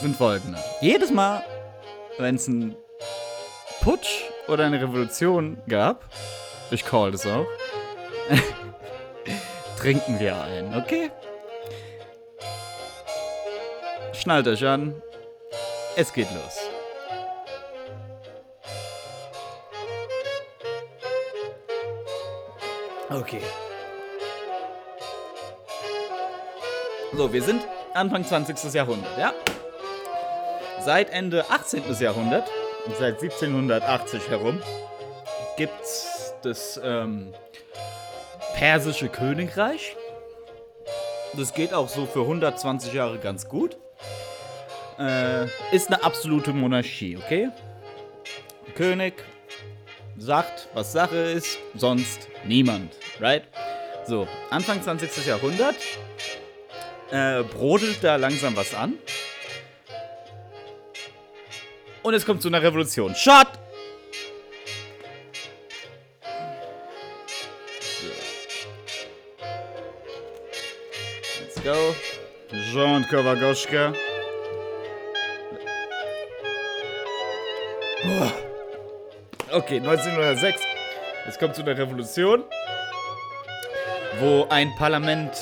[0.00, 0.60] sind folgende.
[0.80, 1.42] Jedes Mal,
[2.18, 2.76] wenn es einen
[3.80, 6.08] Putsch oder eine Revolution gab,
[6.70, 7.48] ich call das auch,
[9.76, 11.10] trinken wir ein, okay?
[14.20, 15.00] Schnallt euch an.
[15.96, 16.58] Es geht los.
[23.08, 23.40] Okay.
[27.16, 28.74] So, wir sind Anfang 20.
[28.74, 29.32] Jahrhundert, ja?
[30.84, 31.82] Seit Ende 18.
[31.98, 32.46] Jahrhundert,
[32.98, 34.60] seit 1780 herum,
[35.56, 37.32] gibt's das ähm,
[38.54, 39.96] persische Königreich.
[41.38, 43.78] Das geht auch so für 120 Jahre ganz gut
[45.00, 47.48] äh, ist eine absolute Monarchie, okay?
[48.74, 49.14] König
[50.18, 53.44] sagt, was Sache ist, sonst niemand, right?
[54.06, 55.26] So, Anfang 20.
[55.26, 55.76] Jahrhundert
[57.10, 58.94] äh, brodelt da langsam was an.
[62.02, 63.14] Und es kommt zu einer Revolution.
[63.14, 63.48] Shut!
[67.80, 68.06] So.
[71.40, 71.94] Let's go.
[72.72, 73.92] Jean Goschka
[79.52, 80.60] Okay, 1906.
[81.26, 82.44] Es kommt zu der Revolution,
[84.20, 85.32] wo ein Parlament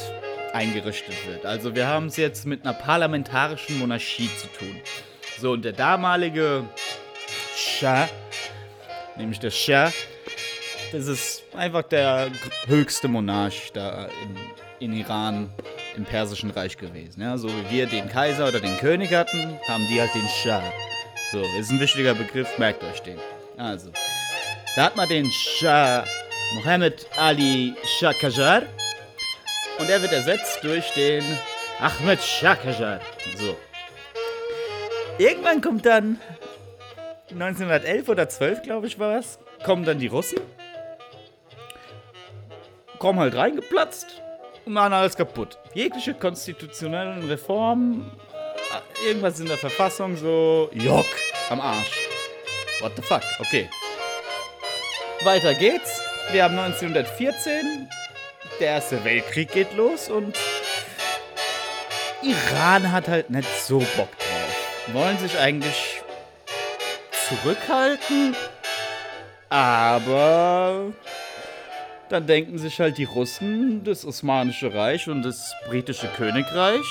[0.55, 1.45] eingerichtet wird.
[1.45, 4.81] Also wir haben es jetzt mit einer parlamentarischen Monarchie zu tun.
[5.39, 6.65] So, und der damalige
[7.55, 8.09] Shah,
[9.17, 9.93] nämlich der Shah,
[10.91, 12.31] das ist einfach der
[12.67, 14.09] höchste Monarch da
[14.81, 15.51] in, in Iran,
[15.97, 17.21] im Persischen Reich gewesen.
[17.21, 20.63] Ja, so wie wir den Kaiser oder den König hatten, haben die halt den Shah.
[21.31, 23.19] So, ist ein wichtiger Begriff, merkt euch den.
[23.59, 23.91] Also,
[24.77, 26.05] da hat man den Shah
[26.55, 28.63] Mohammed Ali Shah Qajar
[29.79, 31.25] und er wird ersetzt durch den
[31.81, 33.01] Ahmed Shah Qajar.
[33.37, 33.57] So.
[35.19, 36.21] Irgendwann kommt dann
[37.31, 40.39] 1911 oder 12, glaube ich, war es, kommen dann die Russen.
[43.01, 44.23] Kommen halt reingeplatzt
[44.65, 45.59] und machen alles kaputt.
[45.75, 48.11] Jegliche konstitutionellen Reformen,
[49.05, 51.07] irgendwas in der Verfassung, so, Jock,
[51.51, 52.08] am Arsch.
[52.81, 53.23] What the fuck?
[53.41, 53.69] Okay.
[55.25, 56.01] Weiter geht's.
[56.31, 57.89] Wir haben 1914.
[58.61, 60.37] Der Erste Weltkrieg geht los und
[62.23, 64.93] Iran hat halt nicht so Bock drauf.
[64.93, 66.03] Wollen sich eigentlich
[67.29, 68.35] zurückhalten,
[69.49, 70.93] aber
[72.09, 76.87] dann denken sich halt die Russen, das Osmanische Reich und das britische Königreich.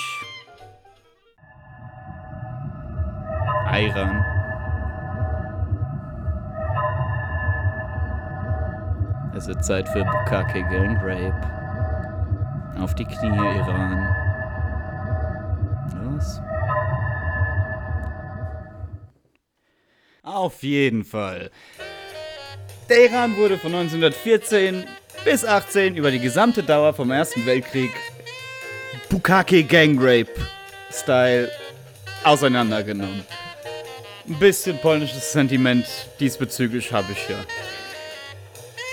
[3.73, 4.36] Iran.
[9.37, 11.39] Es wird Zeit für Bukake Gang Rape.
[12.81, 14.15] Auf die Knie, Iran.
[15.93, 16.41] Los.
[20.23, 21.51] Auf jeden Fall.
[22.89, 24.85] Der Iran wurde von 1914
[25.23, 27.91] bis 18 über die gesamte Dauer vom Ersten Weltkrieg
[29.07, 30.33] Bukake Gang Rape
[30.91, 31.51] Style
[32.23, 33.23] auseinandergenommen.
[34.27, 35.85] Ein bisschen polnisches Sentiment
[36.19, 37.37] diesbezüglich habe ich ja.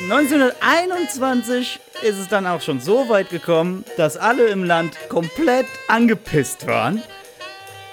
[0.00, 6.66] 1921 ist es dann auch schon so weit gekommen, dass alle im Land komplett angepisst
[6.66, 7.00] waren,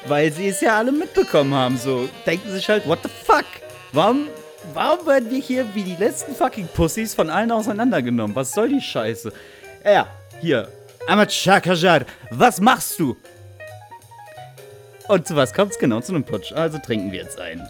[0.08, 1.78] weil sie es ja alle mitbekommen haben.
[1.78, 3.45] So denken sich halt, what the fuck?
[3.93, 4.30] Warum,
[4.74, 8.36] warum werden wir hier wie die letzten fucking Pussys von allen auseinandergenommen?
[8.36, 9.32] Was soll die Scheiße?
[9.86, 10.08] Ja,
[10.39, 10.70] hier.
[11.08, 13.16] Ahmad Shakajar, was machst du?
[15.08, 16.52] Und zu was kommt's genau zu einem Putsch?
[16.52, 17.70] Also trinken wir jetzt einen.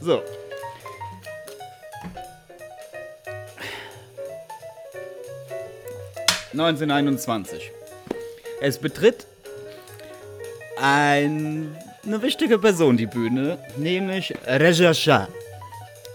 [0.00, 0.22] So.
[6.54, 7.60] ...1921.
[8.60, 9.26] Es betritt
[10.76, 15.28] ein, eine wichtige Person die Bühne, nämlich Reza Shah.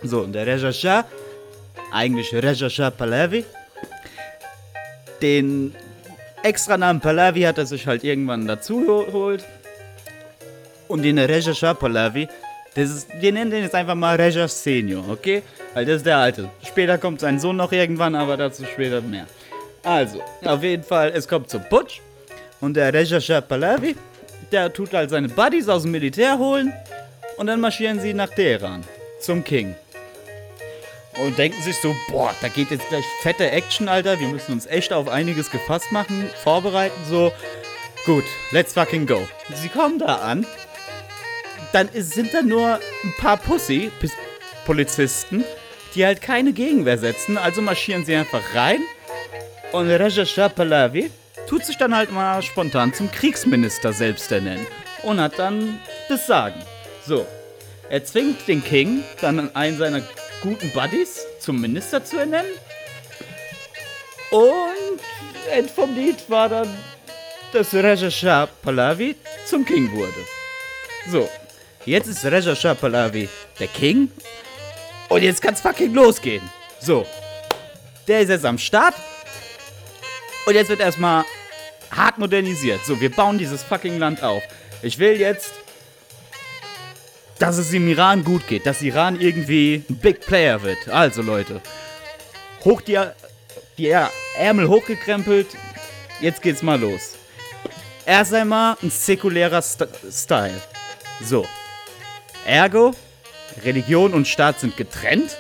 [0.04, 1.06] So, und der Reza Shah,
[1.92, 3.46] eigentlich Reza Shah Pahlavi,
[5.22, 5.74] den
[6.44, 9.46] Extranamen Pahlavi hat er sich halt irgendwann dazu geholt.
[10.88, 12.28] Und den Reza Shah Pahlavi
[12.76, 15.44] das ist, wir nennen den jetzt einfach mal Reja Senior, okay?
[15.74, 16.50] Weil das ist der Alte.
[16.68, 19.26] Später kommt sein Sohn noch irgendwann, aber dazu später mehr.
[19.82, 22.02] Also, auf jeden Fall, es kommt zum Putsch.
[22.60, 23.96] Und der Reja Shah Pahlavi,
[24.52, 26.74] der tut halt seine Buddies aus dem Militär holen.
[27.38, 28.84] Und dann marschieren sie nach Teheran.
[29.22, 29.76] Zum King.
[31.24, 34.20] Und denken sich so, boah, da geht jetzt gleich fette Action, Alter.
[34.20, 37.32] Wir müssen uns echt auf einiges gefasst machen, vorbereiten, so.
[38.06, 39.26] Gut, let's fucking go.
[39.54, 40.46] Sie kommen da an
[41.76, 45.44] dann sind da nur ein paar Pussy-Polizisten,
[45.94, 47.38] die halt keine Gegenwehr setzen.
[47.38, 48.80] Also marschieren sie einfach rein.
[49.74, 51.12] Und Raja Shah Pahlavi
[51.50, 54.66] tut sich dann halt mal spontan zum Kriegsminister selbst ernennen.
[55.04, 56.62] Und hat dann das Sagen.
[57.06, 57.28] So,
[57.90, 60.02] er zwingt den King, dann einen seiner
[60.42, 62.54] guten Buddies zum Minister zu ernennen.
[64.32, 65.02] Und
[65.52, 66.74] End vom Lied war dann,
[67.52, 70.24] dass Raja Shah Pahlavi zum King wurde.
[71.12, 71.30] So,
[71.86, 73.30] Jetzt ist Reza Shah Pahlavi
[73.60, 74.12] der King.
[75.08, 76.42] Und jetzt kann's fucking losgehen.
[76.80, 77.06] So.
[78.08, 78.96] Der ist jetzt am Start.
[80.48, 81.26] Und jetzt wird erstmal
[81.92, 82.84] hart modernisiert.
[82.86, 84.42] So, wir bauen dieses fucking Land auf.
[84.82, 85.54] Ich will jetzt,
[87.38, 88.66] dass es im Iran gut geht.
[88.66, 90.90] Dass Iran irgendwie ein Big Player wird.
[90.90, 91.62] Also, Leute.
[92.64, 93.00] Hoch die,
[93.78, 93.94] die
[94.38, 95.48] Ärmel hochgekrempelt.
[96.20, 97.16] Jetzt geht's mal los.
[98.08, 100.62] Erst einmal ein säkulärer St Style.
[101.24, 101.46] So.
[102.46, 102.94] Ergo,
[103.64, 105.38] Religion und Staat sind getrennt.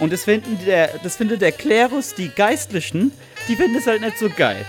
[0.00, 3.12] Und das, finden der, das findet der Klerus, die Geistlichen,
[3.48, 4.64] die finden es halt nicht so geil.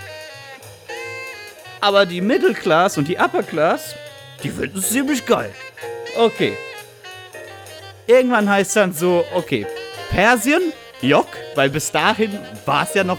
[1.80, 3.94] Aber die Middle Class und die Upper Class,
[4.42, 5.52] die finden es ziemlich geil.
[6.16, 6.56] Okay.
[8.06, 9.66] Irgendwann heißt es dann so, okay,
[10.10, 10.72] Persien,
[11.02, 13.18] Jok, weil bis dahin war es ja noch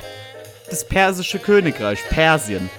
[0.70, 2.70] das persische Königreich, Persien.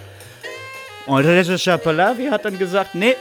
[1.06, 3.14] Und Reza Pahlavi hat dann gesagt, nee,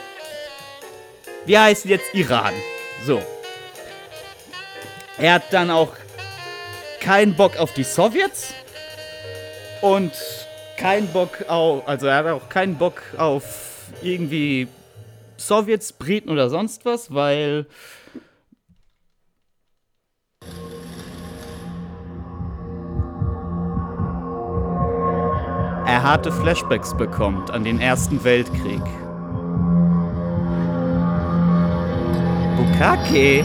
[1.48, 2.54] wir heißen jetzt Iran.
[3.06, 3.22] So.
[5.18, 5.94] Er hat dann auch
[7.00, 8.54] keinen Bock auf die Sowjets
[9.82, 10.12] und
[10.78, 14.68] keinen Bock auf, also er hat auch keinen Bock auf irgendwie
[15.38, 17.66] Sowjets, Briten oder sonst was, weil
[25.86, 28.84] er harte Flashbacks bekommt an den Ersten Weltkrieg.
[32.78, 33.44] Bukake,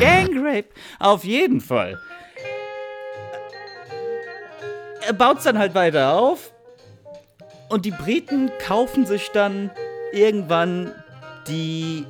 [0.00, 0.66] Gangrape,
[0.98, 2.00] auf jeden Fall.
[5.06, 6.50] Er baut es dann halt weiter auf
[7.68, 9.70] und die Briten kaufen sich dann
[10.10, 10.92] irgendwann
[11.46, 12.06] die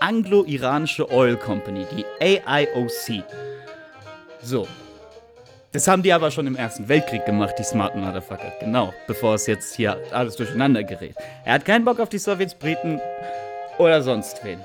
[0.00, 2.06] anglo-iranische Oil Company, die
[2.48, 3.22] AIOC.
[4.40, 4.66] So.
[5.72, 8.50] Das haben die aber schon im Ersten Weltkrieg gemacht, die smarten Motherfucker.
[8.60, 11.16] Genau, bevor es jetzt hier alles durcheinander gerät.
[11.44, 12.98] Er hat keinen Bock auf die Sowjets, Briten
[13.76, 14.64] oder sonst wen.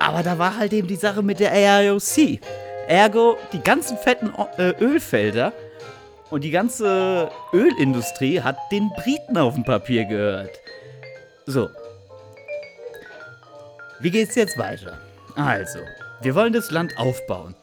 [0.00, 2.40] Aber da war halt eben die Sache mit der AIOC.
[2.88, 5.52] Ergo, die ganzen fetten äh, Ölfelder
[6.30, 10.58] und die ganze Ölindustrie hat den Briten auf dem Papier gehört.
[11.46, 11.68] So.
[14.00, 14.98] Wie geht's jetzt weiter?
[15.36, 15.78] Also,
[16.22, 17.54] wir wollen das Land aufbauen.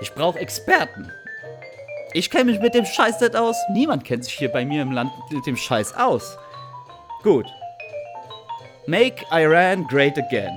[0.00, 1.10] Ich brauche Experten.
[2.12, 3.56] Ich kenne mich mit dem Scheiß nicht aus.
[3.72, 6.36] Niemand kennt sich hier bei mir im Land mit dem Scheiß aus.
[7.22, 7.46] Gut.
[8.86, 10.56] Make Iran great again.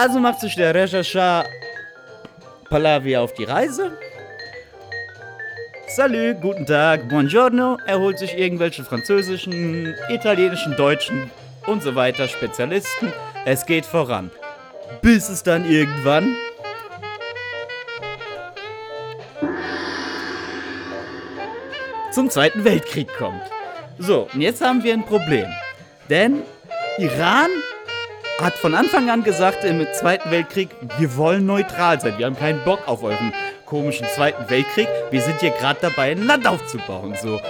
[0.00, 1.44] Also macht sich der Reza Shah
[2.70, 3.92] Pahlavi auf die Reise.
[5.88, 7.76] Salut, guten Tag, buongiorno.
[7.86, 11.30] Er holt sich irgendwelche französischen, italienischen, deutschen
[11.66, 13.12] und so weiter Spezialisten.
[13.44, 14.30] Es geht voran.
[15.02, 16.34] Bis es dann irgendwann
[22.10, 23.42] zum Zweiten Weltkrieg kommt.
[23.98, 25.48] So, und jetzt haben wir ein Problem.
[26.08, 26.42] Denn
[26.96, 27.50] Iran
[28.40, 32.62] hat von Anfang an gesagt im Zweiten Weltkrieg, wir wollen neutral sein, wir haben keinen
[32.64, 33.32] Bock auf euren
[33.66, 37.40] komischen Zweiten Weltkrieg, wir sind hier gerade dabei, ein Land aufzubauen, so.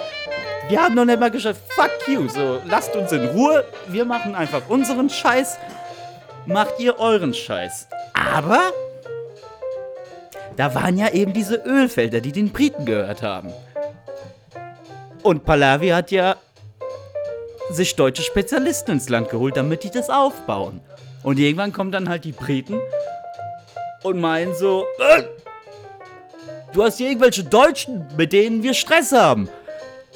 [0.69, 4.35] Wir haben noch nicht mal geschafft, fuck you, so, lasst uns in Ruhe, wir machen
[4.35, 5.59] einfach unseren Scheiß,
[6.47, 7.89] macht ihr euren Scheiß.
[8.35, 8.61] Aber
[10.57, 13.53] da waren ja eben diese Ölfelder, die den Briten gehört haben.
[15.23, 16.37] Und Pahlavi hat ja
[17.71, 20.81] sich deutsche Spezialisten ins Land geholt, damit die das aufbauen.
[21.23, 22.81] Und irgendwann kommen dann halt die Briten
[24.03, 25.23] und meinen so, äh,
[26.73, 29.49] du hast hier irgendwelche Deutschen, mit denen wir Stress haben.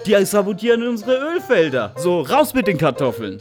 [0.06, 1.92] Die sabotieren unsere Ölfelder.
[1.96, 3.40] So, raus mit den Kartoffeln.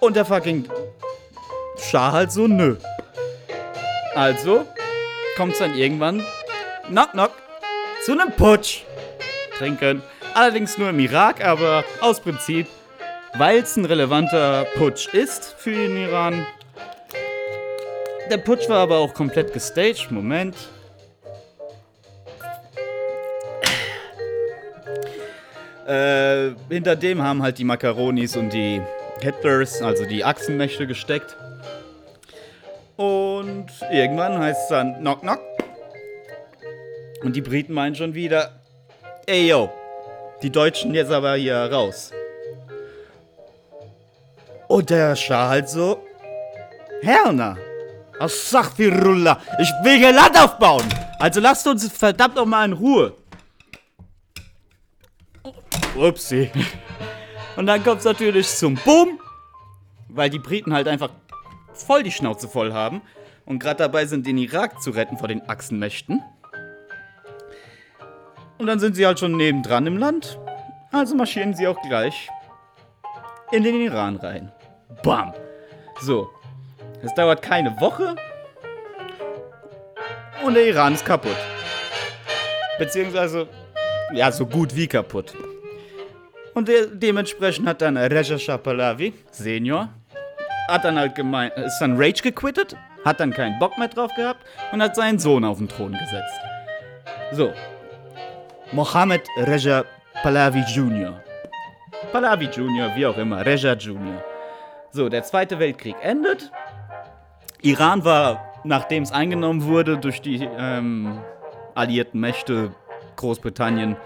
[0.00, 0.68] Und der fucking
[1.78, 2.76] Schar halt so, nö.
[4.14, 4.64] Also
[5.36, 6.22] kommt's dann irgendwann,
[6.86, 7.32] knock knock,
[8.04, 8.82] zu einem Putsch.
[9.58, 10.02] Trinken.
[10.34, 12.66] Allerdings nur im Irak, aber aus Prinzip,
[13.34, 16.46] weil es ein relevanter Putsch ist für den Iran.
[18.30, 20.10] Der Putsch war aber auch komplett gestaged.
[20.10, 20.56] Moment.
[25.86, 28.80] Äh, hinter dem haben halt die Makaronis und die
[29.20, 31.36] Hitlers, also die Achsenmächte, gesteckt.
[32.96, 35.40] Und irgendwann heißt es dann Knock Knock.
[37.22, 38.60] Und die Briten meinen schon wieder,
[39.26, 39.70] ey yo,
[40.42, 42.10] die Deutschen jetzt aber hier raus.
[44.68, 46.02] Und der Schah halt so,
[47.02, 47.56] Herner,
[48.18, 50.84] Astaghfirullah, ich will hier Land aufbauen.
[51.18, 53.14] Also lasst uns verdammt noch mal in Ruhe.
[55.96, 56.50] Upsi.
[57.56, 59.20] Und dann kommt es natürlich zum Boom,
[60.08, 61.10] weil die Briten halt einfach
[61.74, 63.02] voll die Schnauze voll haben
[63.44, 66.22] und gerade dabei sind, den Irak zu retten vor den Achsenmächten.
[68.62, 70.38] Und dann sind sie halt schon nebendran im Land.
[70.92, 72.28] Also marschieren sie auch gleich
[73.50, 74.52] in den Iran rein.
[75.02, 75.34] Bam.
[76.00, 76.30] So.
[77.02, 78.14] Es dauert keine Woche.
[80.44, 81.34] Und der Iran ist kaputt.
[82.78, 83.48] Beziehungsweise,
[84.12, 85.34] ja, so gut wie kaputt.
[86.54, 89.88] Und de dementsprechend hat dann Reza Shah Pahlavi, Senior,
[90.68, 94.46] hat dann halt gemeint, ist dann Rage gequittet, hat dann keinen Bock mehr drauf gehabt
[94.70, 96.40] und hat seinen Sohn auf den Thron gesetzt.
[97.32, 97.52] So.
[98.72, 99.84] Mohammed Reza
[100.22, 101.22] Pahlavi Jr.
[102.10, 104.24] Pahlavi Jr., wie auch immer, Reza Jr.
[104.90, 106.50] So, der Zweite Weltkrieg endet.
[107.60, 111.20] Iran war, nachdem es eingenommen wurde durch die ähm,
[111.74, 112.74] alliierten Mächte,
[113.16, 113.96] Großbritannien,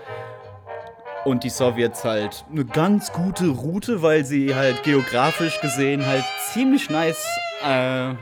[1.24, 6.90] und die Sowjets halt eine ganz gute Route, weil sie halt geografisch gesehen halt ziemlich
[6.90, 7.26] nice
[7.64, 8.14] äh,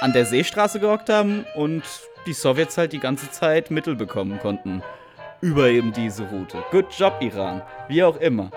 [0.00, 1.82] an der Seestraße gehockt haben und
[2.26, 4.82] die Sowjets halt die ganze Zeit Mittel bekommen konnten.
[5.40, 6.62] Über eben diese Route.
[6.70, 7.62] Good job, Iran.
[7.88, 8.50] Wie auch immer.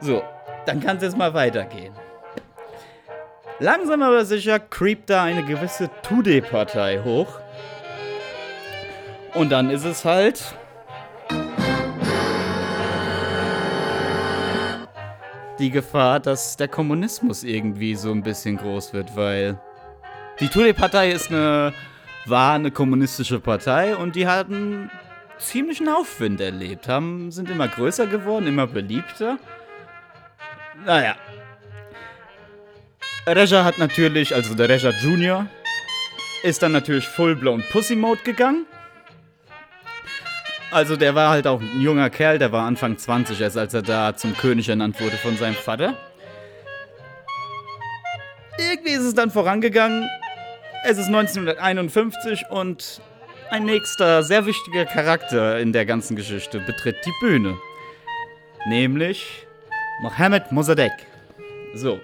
[0.00, 0.22] So,
[0.66, 1.94] dann kann es jetzt mal weitergehen.
[3.58, 7.40] Langsam aber sicher creept da eine gewisse Tude-Partei hoch.
[9.34, 10.54] Und dann ist es halt.
[15.58, 19.60] Die Gefahr, dass der Kommunismus irgendwie so ein bisschen groß wird, weil
[20.40, 21.74] die Tude-Partei ist eine,
[22.26, 24.90] war eine kommunistische Partei und die hatten
[25.38, 29.38] ziemlichen Aufwind erlebt, haben, sind immer größer geworden, immer beliebter.
[30.84, 31.16] Naja.
[33.26, 35.46] Reja hat natürlich, also der Reja Junior,
[36.42, 38.66] ist dann natürlich full-blown Pussy-Mode gegangen.
[40.70, 43.82] Also der war halt auch ein junger Kerl, der war Anfang 20 erst, als er
[43.82, 45.96] da zum König ernannt wurde von seinem Vater.
[48.56, 50.08] Irgendwie ist es dann vorangegangen.
[50.84, 53.00] Es ist 1951 und
[53.50, 57.56] ein nächster sehr wichtiger Charakter in der ganzen Geschichte betritt die Bühne.
[58.66, 59.46] Nämlich
[60.02, 60.94] Mohammed Mossadegh.
[61.74, 62.00] So.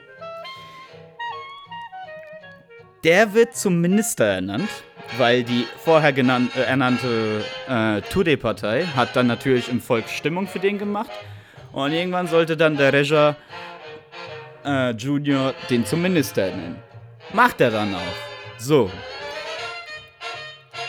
[3.04, 4.70] Der wird zum Minister ernannt
[5.18, 10.58] weil die vorher genannt, äh, ernannte äh, Tudeh-Partei hat dann natürlich im Volk Stimmung für
[10.58, 11.10] den gemacht.
[11.72, 13.36] Und irgendwann sollte dann der Reja
[14.64, 16.82] äh, Junior den zum Minister nennen.
[17.32, 18.25] Macht er dann auch.
[18.58, 18.90] So.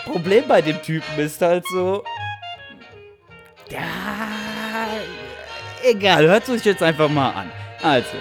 [0.06, 2.04] Problem bei dem Typen ist halt so.
[3.70, 4.88] Ja.
[5.84, 7.52] Egal, hört sich jetzt einfach mal an.
[7.82, 8.18] Also,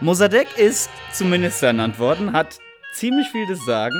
[0.00, 2.58] Mossadegh ist zum Minister ernannt worden, hat
[2.94, 3.96] ziemlich viel zu sagen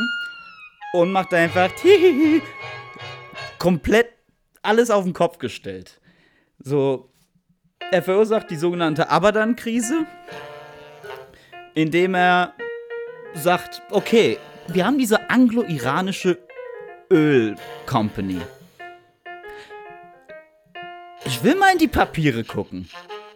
[0.92, 1.70] und macht einfach
[3.58, 4.08] komplett
[4.62, 6.00] alles auf den Kopf gestellt.
[6.58, 7.10] So,
[7.90, 10.06] er verursacht die sogenannte Abadan-Krise,
[11.74, 12.54] indem er
[13.34, 14.38] sagt, okay,
[14.74, 16.38] wir haben diese anglo-iranische
[17.10, 18.40] Öl-Company.
[21.24, 22.88] Ich will mal in die Papiere gucken.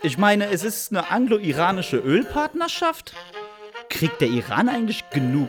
[0.03, 3.15] Ich meine, es ist eine anglo-iranische Ölpartnerschaft.
[3.89, 5.49] Kriegt der Iran eigentlich genug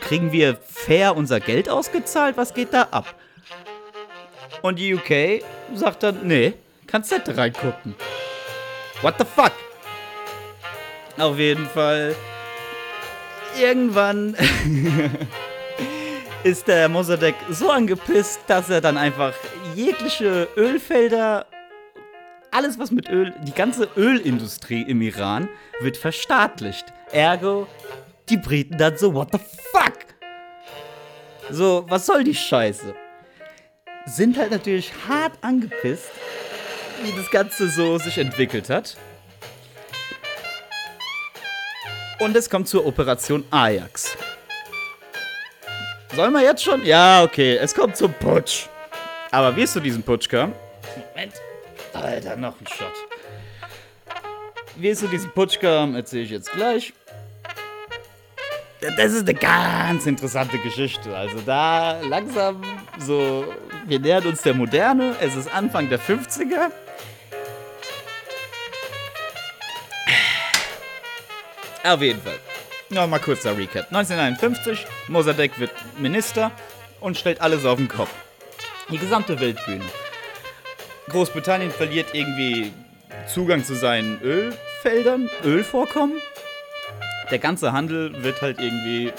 [0.00, 2.36] kriegen wir fair unser Geld ausgezahlt?
[2.36, 3.14] Was geht da ab?
[4.62, 5.44] Und die UK
[5.74, 6.54] sagt dann, nee,
[6.86, 7.94] kannst nicht reingucken.
[9.02, 9.52] What the fuck?
[11.18, 12.14] Auf jeden Fall.
[13.60, 14.34] Irgendwann
[16.44, 19.34] ist der Mossadegh so angepisst, dass er dann einfach
[19.74, 21.46] jegliche Ölfelder,
[22.50, 25.48] alles was mit Öl, die ganze Ölindustrie im Iran
[25.80, 26.86] wird verstaatlicht.
[27.10, 27.66] Ergo,
[28.28, 29.38] die Briten dann so, what the
[29.72, 29.98] fuck?
[31.50, 32.94] So, was soll die Scheiße?
[34.06, 36.10] Sind halt natürlich hart angepisst,
[37.02, 38.96] wie das Ganze so sich entwickelt hat.
[42.20, 44.16] Und es kommt zur Operation Ajax.
[46.14, 46.84] Sollen wir jetzt schon?
[46.84, 47.56] Ja, okay.
[47.56, 48.66] Es kommt zum Putsch.
[49.30, 50.52] Aber wie es zu diesem Putsch kam.
[51.14, 51.34] Moment.
[51.92, 52.92] Alter, noch ein Shot.
[54.76, 56.92] Wie es zu diesem Putsch kam, erzähle ich jetzt gleich
[58.80, 61.16] das ist eine ganz interessante Geschichte.
[61.16, 62.62] Also da langsam
[62.98, 63.44] so,
[63.86, 65.14] wir nähern uns der Moderne.
[65.20, 66.70] Es ist Anfang der 50er.
[71.84, 72.38] Auf jeden Fall.
[72.90, 73.86] Nochmal kurzer Recap.
[73.92, 76.50] 1951, Mossadegh wird Minister
[77.00, 78.10] und stellt alles auf den Kopf.
[78.90, 79.84] Die gesamte Weltbühne.
[81.10, 82.72] Großbritannien verliert irgendwie
[83.26, 86.20] Zugang zu seinen Ölfeldern, Ölvorkommen
[87.30, 89.12] der ganze Handel wird halt irgendwie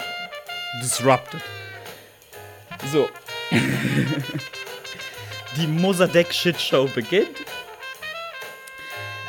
[0.82, 1.40] disrupted.
[2.90, 3.08] So.
[5.56, 7.38] Die Mossadegh Shitshow beginnt.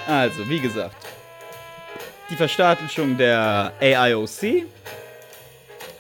[0.08, 0.96] Also, wie gesagt,
[2.32, 4.66] die Verstaatlichung der AIOC.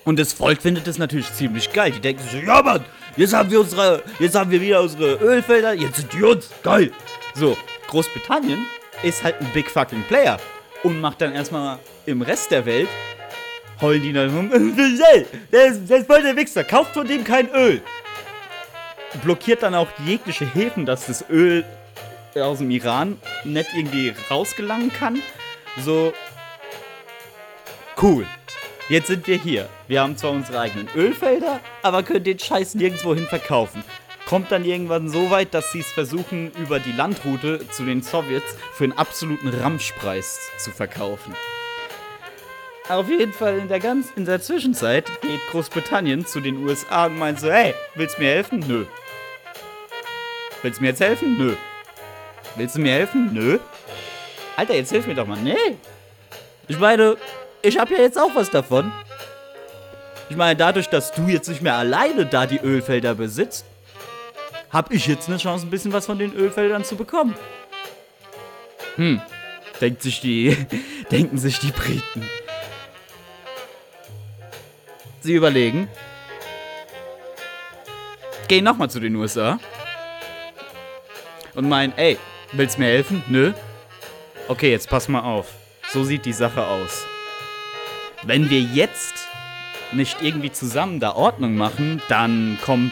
[0.03, 1.91] Und das Volk findet es natürlich ziemlich geil.
[1.91, 2.83] Die denken sich, ja Mann,
[3.17, 6.91] jetzt haben wir unsere, jetzt haben wir wieder unsere Ölfelder, jetzt sind die uns, geil.
[7.35, 7.55] So,
[7.87, 8.65] Großbritannien
[9.03, 10.39] ist halt ein big fucking Player
[10.83, 12.89] und macht dann erstmal im Rest der Welt,
[13.79, 14.49] heulen die dann rum,
[15.51, 17.81] der ist voll der Wichser, kauft von dem kein Öl.
[19.23, 21.65] Blockiert dann auch jegliche Häfen, dass das Öl
[22.35, 25.21] aus dem Iran nicht irgendwie rausgelangen kann.
[25.79, 26.13] So,
[28.01, 28.25] cool.
[28.89, 29.69] Jetzt sind wir hier.
[29.87, 33.83] Wir haben zwar unsere eigenen Ölfelder, aber können den Scheiß nirgendwo hin verkaufen
[34.31, 38.55] kommt dann irgendwann so weit, dass sie es versuchen, über die Landroute zu den Sowjets
[38.73, 41.35] für einen absoluten Ramschpreis zu verkaufen.
[42.87, 47.17] Auf jeden Fall in der, ganz, in der Zwischenzeit geht Großbritannien zu den USA und
[47.17, 48.63] meint so, hey, willst du mir helfen?
[48.65, 48.85] Nö.
[50.61, 51.37] Willst du mir jetzt helfen?
[51.37, 51.55] Nö.
[52.55, 53.33] Willst du mir helfen?
[53.33, 53.59] Nö.
[54.55, 55.37] Alter, jetzt hilf mir doch mal.
[55.37, 55.55] Nee.
[56.67, 57.17] Ich meine,
[57.61, 58.91] ich habe ja jetzt auch was davon.
[60.29, 63.65] Ich meine, dadurch, dass du jetzt nicht mehr alleine da die Ölfelder besitzt,
[64.69, 67.35] habe ich jetzt eine Chance, ein bisschen was von den Ölfeldern zu bekommen.
[68.95, 69.21] Hm,
[69.81, 70.55] denkt sich die,
[71.11, 72.29] denken sich die Briten.
[75.19, 75.87] Sie überlegen,
[78.47, 79.59] gehen nochmal zu den USA
[81.53, 82.17] und meinen, ey,
[82.53, 83.23] willst mir helfen?
[83.27, 83.53] Nö.
[84.51, 85.47] Okay, jetzt pass mal auf.
[85.93, 87.05] So sieht die Sache aus.
[88.23, 89.13] Wenn wir jetzt
[89.93, 92.91] nicht irgendwie zusammen da Ordnung machen, dann kommt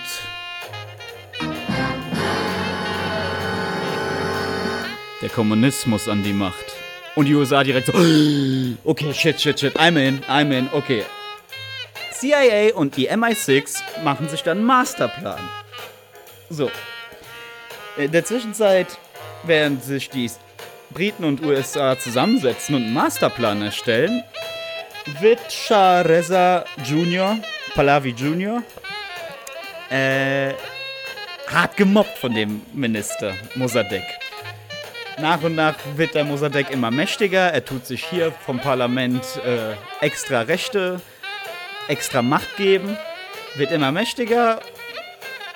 [5.22, 6.64] der Kommunismus an die Macht.
[7.16, 7.94] Und die USA direkt so,
[8.86, 11.04] okay, shit, shit, shit, I'm in, I'm in, okay.
[12.14, 15.42] CIA und die MI6 machen sich dann einen Masterplan.
[16.50, 16.72] So.
[17.98, 18.98] In der Zwischenzeit,
[19.44, 20.32] während sich die
[20.92, 24.24] Briten und USA zusammensetzen und einen Masterplan erstellen,
[25.50, 27.38] Shah Reza Jr.,
[27.74, 28.64] Pahlavi Jr.,
[29.90, 30.54] äh,
[31.48, 34.06] hart gemobbt von dem Minister Mossadegh.
[35.20, 37.52] Nach und nach wird der Mossadegh immer mächtiger.
[37.52, 39.76] Er tut sich hier vom Parlament äh,
[40.06, 41.02] extra Rechte,
[41.88, 42.98] extra Macht geben,
[43.56, 44.62] wird immer mächtiger,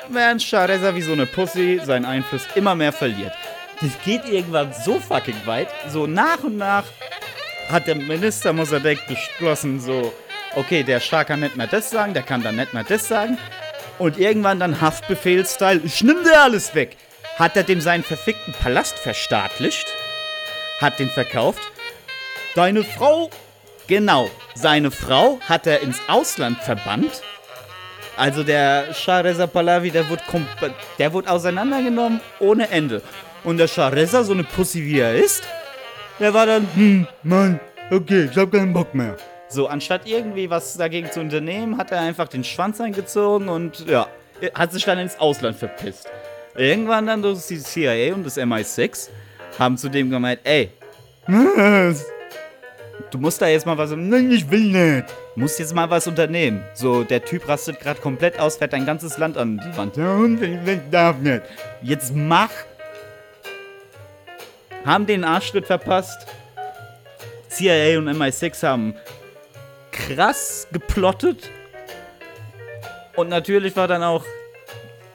[0.10, 3.34] während Shah Reza wie so eine Pussy seinen Einfluss immer mehr verliert.
[3.84, 5.68] Das geht irgendwann so fucking weit.
[5.90, 6.86] So nach und nach
[7.70, 10.14] hat der Minister Mossadegh beschlossen, so,
[10.56, 13.38] okay, der Schah kann nicht mehr das sagen, der kann dann nicht mehr das sagen.
[14.00, 16.96] Und irgendwann dann Haftbefehl-Style, ich nimm dir alles weg.
[17.38, 19.88] Hat er dem seinen verfickten Palast verstaatlicht,
[20.80, 21.62] hat den verkauft.
[22.56, 23.32] Deine Frau,
[23.88, 27.22] genau, seine Frau hat er ins Ausland verbannt.
[28.16, 30.24] Also der Shah Reza Pahlavi, der wurde,
[31.00, 33.02] der wurde auseinandergenommen ohne Ende.
[33.44, 35.44] Und der Shah Reza, so eine Pussy wie er ist,
[36.20, 37.60] der war dann, hm, Mann,
[37.92, 39.18] okay, ich hab keinen Bock mehr.
[39.50, 44.08] So, anstatt irgendwie was dagegen zu unternehmen, hat er einfach den Schwanz eingezogen und ja,
[44.54, 46.08] hat sich dann ins Ausland verpisst.
[46.56, 49.10] Irgendwann dann durch die CIA und das MI6
[49.60, 50.72] haben zu dem gemeint, ey,
[51.28, 52.06] was?
[53.12, 53.92] Du musst da jetzt mal was.
[53.92, 55.06] Nein, ich will nicht.
[55.36, 56.64] Musst jetzt mal was unternehmen.
[56.74, 59.98] So, der Typ rastet gerade komplett aus, fährt dein ganzes Land an die Wand.
[59.98, 61.42] Ja, und ich darf nicht.
[61.82, 62.50] Jetzt mach
[64.86, 66.28] haben den Arschtritt verpasst.
[67.50, 68.96] CIA und MI6 haben
[69.92, 71.50] krass geplottet.
[73.16, 74.26] Und natürlich war dann auch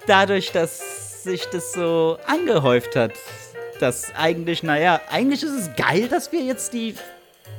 [0.07, 3.13] dadurch, dass sich das so angehäuft hat,
[3.81, 6.95] dass eigentlich, naja, eigentlich ist es geil, dass wir jetzt die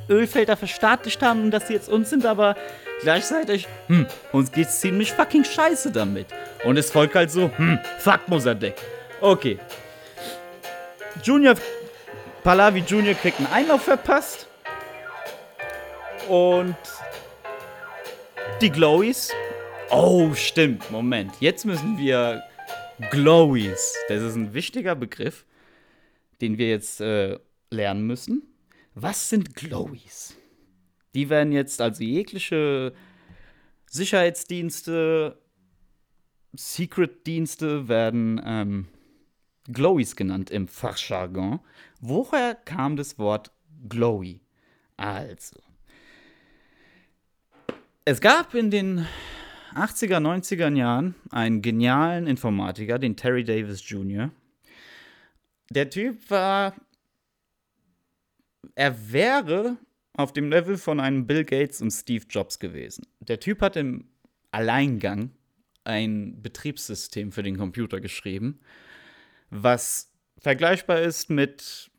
[0.08, 2.56] Ölfelder verstaatlicht haben und dass sie jetzt uns sind, aber
[3.02, 6.26] gleichzeitig, hm, uns geht's ziemlich fucking scheiße damit.
[6.64, 8.74] Und es folgt halt so, hm, fuck Mossadegh.
[9.20, 9.58] Okay.
[11.22, 11.54] Junior
[12.42, 13.14] Pahlavi Jr.
[13.14, 14.48] kriegt einen Einlauf verpasst.
[16.28, 16.76] Und
[18.60, 19.32] die Glowies.
[19.90, 20.90] Oh, stimmt.
[20.90, 21.32] Moment.
[21.40, 22.42] Jetzt müssen wir
[23.10, 23.94] Glowies.
[24.08, 25.44] Das ist ein wichtiger Begriff,
[26.40, 27.38] den wir jetzt äh,
[27.70, 28.42] lernen müssen.
[28.94, 30.36] Was sind Glowies?
[31.14, 32.92] Die werden jetzt also jegliche
[33.90, 35.38] Sicherheitsdienste,
[36.54, 38.86] Secret-Dienste werden ähm,
[39.72, 41.60] Glowies genannt im Fachjargon.
[42.00, 43.52] Woher kam das Wort
[43.88, 44.40] glowy?
[44.96, 45.60] Also,
[48.04, 49.06] es gab in den
[49.74, 54.30] 80er, 90er Jahren einen genialen Informatiker, den Terry Davis Jr.
[55.70, 56.74] Der Typ war,
[58.74, 59.76] er wäre
[60.14, 63.06] auf dem Level von einem Bill Gates und Steve Jobs gewesen.
[63.20, 64.08] Der Typ hat im
[64.50, 65.30] Alleingang
[65.84, 68.60] ein Betriebssystem für den Computer geschrieben,
[69.50, 71.90] was vergleichbar ist mit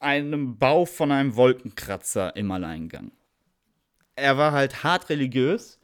[0.00, 3.12] einem Bau von einem Wolkenkratzer im Alleingang.
[4.16, 5.78] Er war halt hart religiös.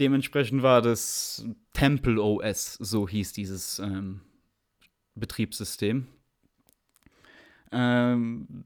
[0.00, 4.20] Dementsprechend war das Temple OS, so hieß dieses ähm,
[5.14, 6.08] Betriebssystem.
[7.70, 8.64] Ähm,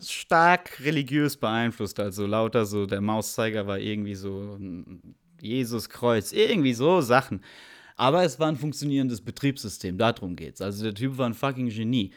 [0.00, 4.58] stark religiös beeinflusst, also lauter so, der Mauszeiger war irgendwie so
[5.40, 7.42] Jesuskreuz, irgendwie so Sachen.
[8.02, 10.60] Aber es war ein funktionierendes Betriebssystem, darum geht's.
[10.60, 12.10] Also der Typ war ein fucking Genie.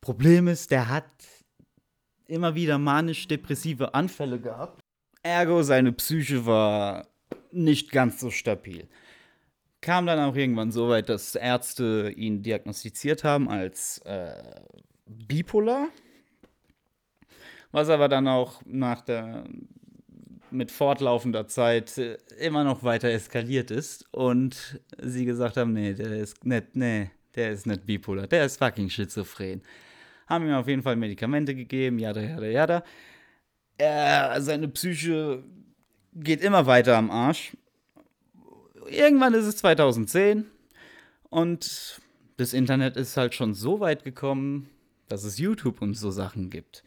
[0.00, 1.04] Problem ist, der hat
[2.28, 4.80] immer wieder manisch-depressive Anfälle gehabt.
[5.22, 7.08] Ergo, seine Psyche war
[7.52, 8.88] nicht ganz so stabil.
[9.82, 14.62] Kam dann auch irgendwann so weit, dass Ärzte ihn diagnostiziert haben als äh,
[15.04, 15.88] bipolar.
[17.70, 19.44] Was aber dann auch nach der
[20.56, 26.12] mit fortlaufender Zeit äh, immer noch weiter eskaliert ist und sie gesagt haben, nee, der
[26.16, 29.62] ist nicht, nee, der ist nicht bipolar, der ist fucking schizophren.
[30.26, 32.84] Haben ihm auf jeden Fall Medikamente gegeben, jada, jada, jada.
[33.78, 35.44] Er, seine Psyche
[36.14, 37.56] geht immer weiter am Arsch.
[38.88, 40.46] Irgendwann ist es 2010
[41.28, 42.00] und
[42.36, 44.70] das Internet ist halt schon so weit gekommen,
[45.08, 46.82] dass es YouTube und so Sachen gibt.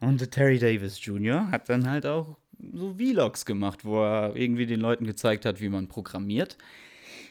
[0.00, 1.50] Und Terry Davis Jr.
[1.50, 2.36] hat dann halt auch
[2.72, 6.56] so Vlogs gemacht, wo er irgendwie den Leuten gezeigt hat, wie man programmiert.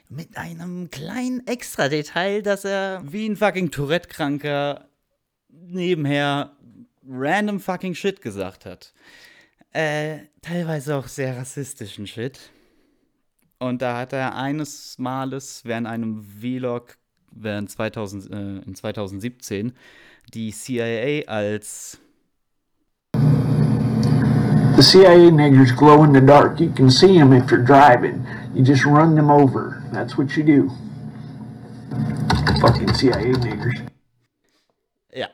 [0.10, 4.88] Mit einem kleinen Extra-Detail, dass er wie ein fucking Tourette-Kranker
[5.50, 6.56] nebenher
[7.08, 8.94] random fucking Shit gesagt hat.
[9.72, 12.52] Äh, teilweise auch sehr rassistischen Shit.
[13.58, 16.98] Und da hat er eines Males während einem Vlog
[17.32, 19.74] während 2000, äh, in 2017
[20.34, 22.00] die CIA als
[24.76, 26.60] The CIA niggers glow in the dark.
[26.60, 28.28] You can see them if you're driving.
[28.54, 29.82] You just run them over.
[29.94, 30.70] That's what you do.
[32.60, 33.80] Fucking CIA niggers.
[35.14, 35.28] Ja.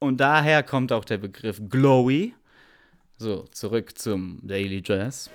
[0.00, 2.34] Und daher kommt auch der Begriff Glowy.
[3.18, 5.30] So, zurück zum Daily Jazz.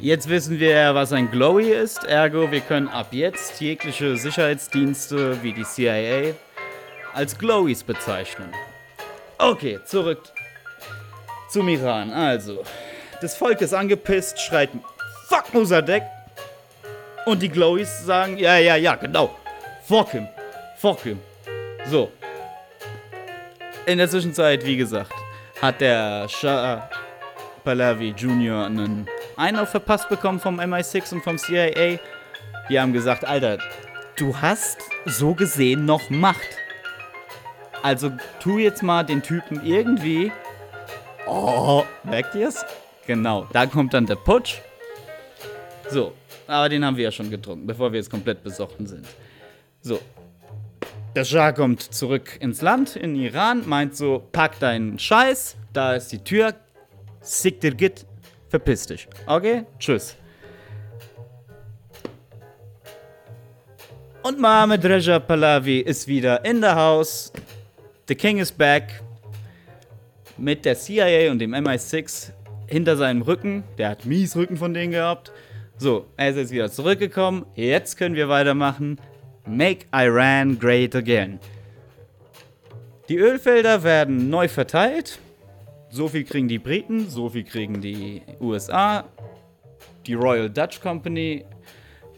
[0.00, 5.54] Jetzt wissen wir, was ein Glowy ist, ergo wir können ab jetzt jegliche Sicherheitsdienste wie
[5.54, 6.34] die CIA
[7.14, 8.50] als Glowies bezeichnen.
[9.38, 10.20] Okay, zurück
[11.48, 12.12] zum Iran.
[12.12, 12.64] Also,
[13.20, 14.70] das Volk ist angepisst, schreit
[15.28, 16.04] Fuck Mossadegh.
[17.26, 19.34] Und die Glowies sagen, ja, ja, ja, genau.
[19.86, 20.28] Fuck him.
[20.76, 21.20] Fuck him.
[21.90, 22.10] So.
[23.86, 25.12] In der Zwischenzeit, wie gesagt,
[25.60, 26.88] hat der Shah
[27.64, 28.66] Pahlavi Jr.
[28.66, 31.98] einen Einlauf verpasst bekommen vom MI6 und vom CIA.
[32.68, 33.58] Die haben gesagt, Alter,
[34.16, 36.58] du hast so gesehen noch Macht.
[37.82, 40.32] Also tu jetzt mal den Typen irgendwie.
[41.28, 42.64] Oh, merkt ihr's?
[43.06, 44.60] Genau, da kommt dann der Putsch.
[45.90, 46.12] So,
[46.46, 49.06] aber den haben wir ja schon getrunken, bevor wir jetzt komplett besoffen sind.
[49.82, 50.00] So.
[51.14, 56.12] Der Schah kommt zurück ins Land, in Iran, meint so, pack deinen Scheiß, da ist
[56.12, 56.54] die Tür,
[57.20, 58.06] sick dir git,
[58.48, 59.08] verpiss dich.
[59.26, 59.64] Okay?
[59.78, 60.16] Tschüss.
[64.22, 67.32] Und Mohammed Reza Pahlavi ist wieder in der Haus.
[68.06, 69.02] The King is back.
[70.38, 72.32] Mit der CIA und dem MI6
[72.66, 73.64] hinter seinem Rücken.
[73.76, 75.32] Der hat mies Rücken von denen gehabt.
[75.76, 77.44] So, er ist jetzt wieder zurückgekommen.
[77.54, 79.00] Jetzt können wir weitermachen.
[79.46, 81.40] Make Iran great again.
[83.08, 85.18] Die Ölfelder werden neu verteilt.
[85.90, 89.04] So viel kriegen die Briten, so viel kriegen die USA,
[90.06, 91.46] die Royal Dutch Company,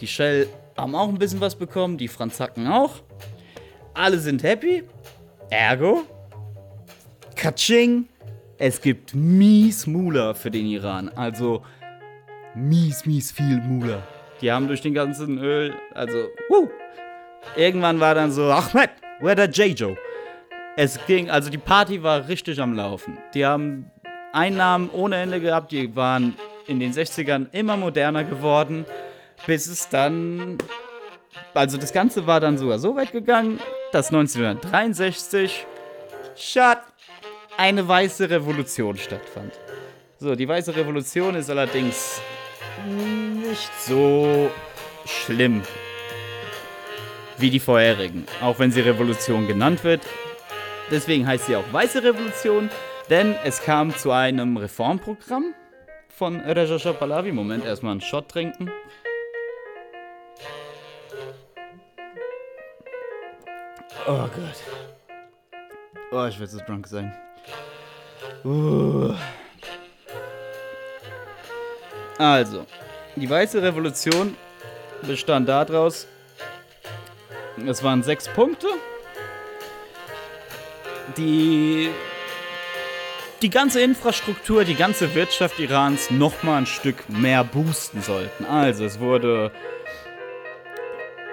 [0.00, 2.96] die Shell haben auch ein bisschen was bekommen, die Franzaken auch.
[3.94, 4.82] Alle sind happy.
[5.50, 6.02] Ergo,
[7.36, 8.08] Katsching,
[8.60, 11.10] es gibt mies Mula für den Iran.
[11.16, 11.64] Also
[12.54, 14.02] mies, mies viel Mula.
[14.42, 16.68] Die haben durch den ganzen Öl, also, wuh.
[17.56, 18.90] Irgendwann war dann so, Ahmed,
[19.20, 19.96] where the J-Joe?
[20.76, 23.16] Es ging, also die Party war richtig am Laufen.
[23.32, 23.90] Die haben
[24.32, 26.36] Einnahmen ohne Ende gehabt, die waren
[26.66, 28.84] in den 60ern immer moderner geworden,
[29.46, 30.58] bis es dann,
[31.54, 33.58] also das Ganze war dann sogar so weit gegangen,
[33.92, 35.66] dass 1963,
[36.36, 36.78] shut,
[37.60, 39.52] eine weiße Revolution stattfand.
[40.18, 42.22] So, die weiße Revolution ist allerdings
[42.86, 44.50] nicht so
[45.04, 45.62] schlimm
[47.36, 50.00] wie die vorherigen, auch wenn sie Revolution genannt wird.
[50.90, 52.70] Deswegen heißt sie auch Weiße Revolution,
[53.10, 55.54] denn es kam zu einem Reformprogramm
[56.08, 57.30] von Reza Shah Pahlavi.
[57.30, 58.70] Moment, erstmal einen Shot trinken.
[64.06, 64.62] Oh Gott.
[66.10, 67.14] Oh, ich werde so drunk sein.
[72.18, 72.66] Also,
[73.16, 74.36] die Weiße Revolution
[75.02, 76.06] bestand daraus,
[77.66, 78.68] es waren sechs Punkte,
[81.16, 81.90] die
[83.42, 88.44] die ganze Infrastruktur, die ganze Wirtschaft Irans noch mal ein Stück mehr boosten sollten.
[88.44, 89.50] Also es wurde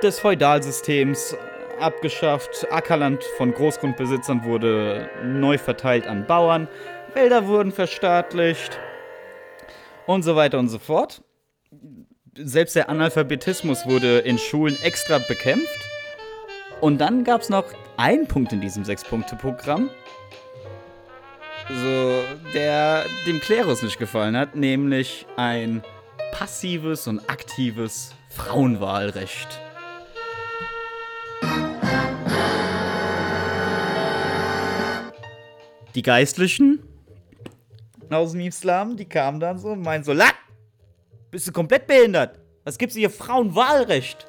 [0.02, 1.36] des Feudalsystems
[1.80, 6.68] abgeschafft, Ackerland von Großgrundbesitzern wurde neu verteilt an Bauern,
[7.14, 8.80] Wälder wurden verstaatlicht
[10.06, 11.22] und so weiter und so fort.
[12.36, 15.80] Selbst der Analphabetismus wurde in Schulen extra bekämpft.
[16.82, 17.66] Und dann gab es noch
[17.98, 19.90] einen Punkt in diesem Sechs-Punkte-Programm,
[21.70, 22.24] so,
[22.54, 25.84] der dem Klerus nicht gefallen hat, nämlich ein
[26.32, 29.60] passives und aktives Frauenwahlrecht.
[35.98, 36.84] Die Geistlichen
[38.12, 40.36] aus dem Islam, die kamen dann so und meinten so, Lack,
[41.32, 42.38] bist du komplett behindert?
[42.66, 44.28] Was gibt's hier Frauenwahlrecht?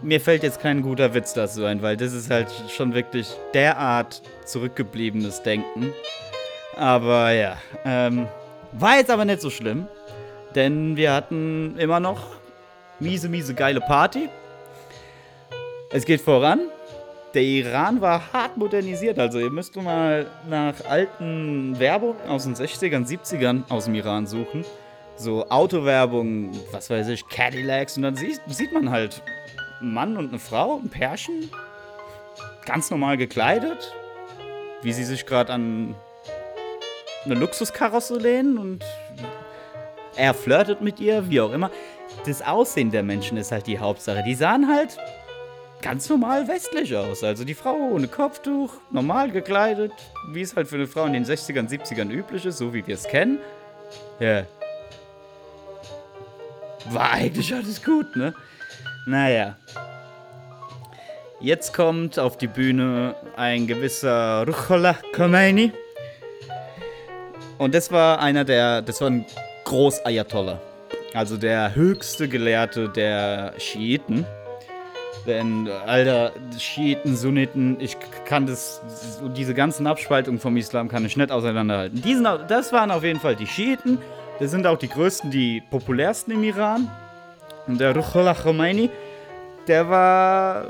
[0.00, 4.22] Mir fällt jetzt kein guter Witz dazu ein, weil das ist halt schon wirklich derart
[4.46, 5.92] zurückgebliebenes Denken.
[6.74, 8.28] Aber ja, ähm,
[8.72, 9.88] war jetzt aber nicht so schlimm,
[10.54, 12.28] denn wir hatten immer noch
[12.98, 14.30] miese, miese geile Party.
[15.90, 16.60] Es geht voran.
[17.32, 23.06] Der Iran war hart modernisiert, also ihr müsst mal nach alten Werbung aus den 60ern,
[23.06, 24.64] 70ern aus dem Iran suchen.
[25.16, 29.22] So Autowerbung, was weiß ich, Cadillacs und dann sieht, sieht man halt
[29.80, 31.50] einen Mann und eine Frau, ein Pärchen,
[32.66, 33.94] ganz normal gekleidet,
[34.82, 35.94] wie sie sich gerade an
[37.24, 38.84] eine Luxuskarosse lehnen und
[40.16, 41.70] er flirtet mit ihr, wie auch immer.
[42.26, 44.24] Das Aussehen der Menschen ist halt die Hauptsache.
[44.24, 44.98] Die sahen halt
[45.82, 47.24] ganz normal westlich aus.
[47.24, 49.92] Also die Frau ohne Kopftuch, normal gekleidet,
[50.32, 52.94] wie es halt für eine Frau in den 60ern, 70ern üblich ist, so wie wir
[52.94, 53.38] es kennen.
[54.18, 54.44] Ja.
[56.90, 58.34] War eigentlich alles gut, ne?
[59.06, 59.56] Naja.
[61.40, 65.72] Jetzt kommt auf die Bühne ein gewisser Ruhollah Khomeini.
[67.58, 69.24] Und das war einer der, das war ein
[69.64, 70.60] Groß-Ayatollah.
[71.14, 74.26] Also der höchste Gelehrte der Schiiten.
[75.26, 78.80] Denn, Alter, Schiiten, Sunniten, ich kann das,
[79.36, 82.00] diese ganzen Abspaltungen vom Islam kann ich nicht auseinanderhalten.
[82.02, 83.98] Diesen, das waren auf jeden Fall die Schiiten.
[84.38, 86.90] Das sind auch die größten, die populärsten im Iran.
[87.66, 88.88] Und der Ruhollah Khomeini,
[89.66, 90.68] der war,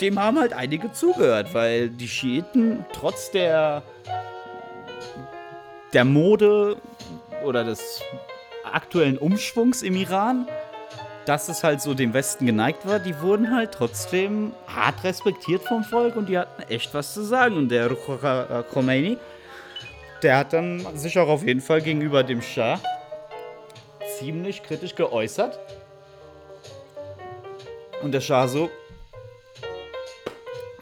[0.00, 3.82] dem haben halt einige zugehört, weil die Schiiten trotz der
[5.94, 6.76] der Mode
[7.44, 8.02] oder des
[8.64, 10.48] aktuellen Umschwungs im Iran,
[11.26, 15.84] dass es halt so dem Westen geneigt war, die wurden halt trotzdem hart respektiert vom
[15.84, 17.56] Volk und die hatten echt was zu sagen.
[17.56, 19.18] Und der Ruhollah Khomeini,
[20.22, 22.80] der hat dann sich auch auf jeden Fall gegenüber dem Schah
[24.18, 25.58] ziemlich kritisch geäußert.
[28.02, 28.70] Und der Schah so,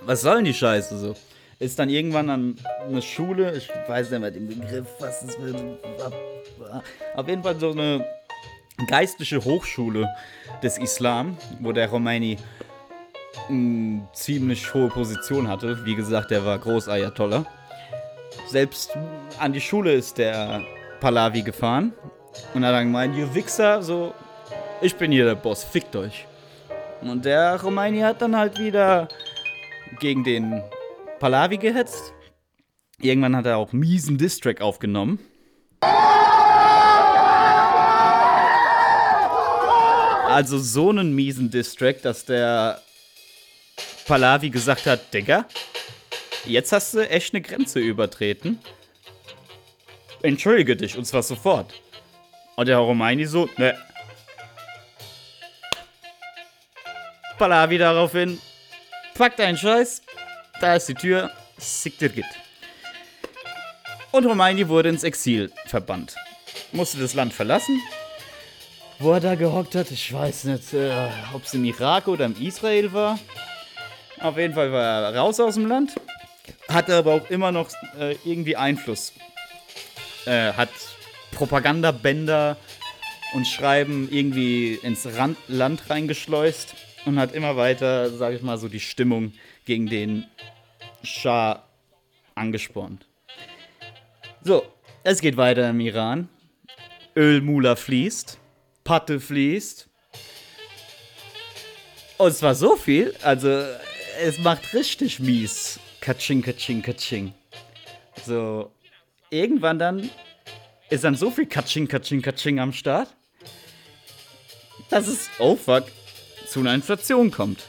[0.03, 1.15] was soll denn die Scheiße so?
[1.63, 5.57] ist dann irgendwann an eine Schule, ich weiß nicht mehr den Begriff, was es wird.
[7.15, 8.05] Auf jeden Fall so eine
[8.87, 10.09] geistliche Hochschule
[10.63, 12.39] des Islam, wo der Khomeini
[13.49, 15.85] eine ziemlich hohe Position hatte.
[15.85, 17.45] Wie gesagt, der war Großayatollah.
[18.49, 18.97] Selbst
[19.39, 20.63] an die Schule ist der
[21.01, 21.93] Pahlavi gefahren
[22.55, 24.15] und hat dann gemeint, ihr Wichser, so,
[24.81, 26.27] ich bin hier der Boss, fickt euch.
[27.01, 29.09] Und der Khomeini hat dann halt wieder
[29.99, 30.63] gegen den
[31.19, 32.13] Pahlavi gehetzt.
[33.01, 35.19] Irgendwann hat er auch miesen Distrack aufgenommen.
[40.33, 42.81] Also so einen miesen Distrack, dass der
[44.07, 45.47] Pahlavi gesagt hat, Digga,
[46.47, 48.59] jetzt hast du echt eine Grenze übertreten.
[50.23, 51.75] Entschuldige dich, und zwar sofort.
[52.57, 53.77] Und der Romaini so, ne.
[57.37, 58.41] Pahlavi daraufhin,
[59.15, 60.01] pack deinen Scheiß,
[60.63, 62.25] da ist die Tür, Siktirgit.
[64.13, 66.15] Und Romaini wurde ins Exil verbannt.
[66.73, 67.83] Musste das Land verlassen.
[69.03, 72.41] Wo er da gehockt hat, ich weiß nicht, äh, ob es im Irak oder im
[72.41, 73.19] Israel war.
[74.21, 75.97] Auf jeden Fall war er raus aus dem Land.
[76.69, 79.13] Hatte aber auch immer noch äh, irgendwie Einfluss.
[80.25, 80.69] Äh, hat
[81.33, 82.57] Propagandabänder
[83.35, 88.69] und Schreiben irgendwie ins Rand Land reingeschleust und hat immer weiter, sage ich mal, so
[88.69, 89.33] die Stimmung
[89.65, 90.27] gegen den
[91.03, 91.65] Schah
[92.37, 93.05] angespornt.
[94.45, 94.63] So,
[95.03, 96.29] es geht weiter im Iran.
[97.17, 98.39] Ölmula fließt,
[98.85, 99.89] Patte fließt.
[102.19, 103.49] Und zwar so viel, also
[104.21, 105.81] es macht richtig mies.
[106.01, 107.35] Katsching, katsching, katsching.
[108.25, 108.71] So,
[109.31, 110.11] irgendwann dann
[110.91, 113.09] ist dann so viel Katsching, katsching, katsching am Start,
[114.91, 115.85] dass es, oh fuck,
[116.47, 117.61] zu einer Inflation kommt.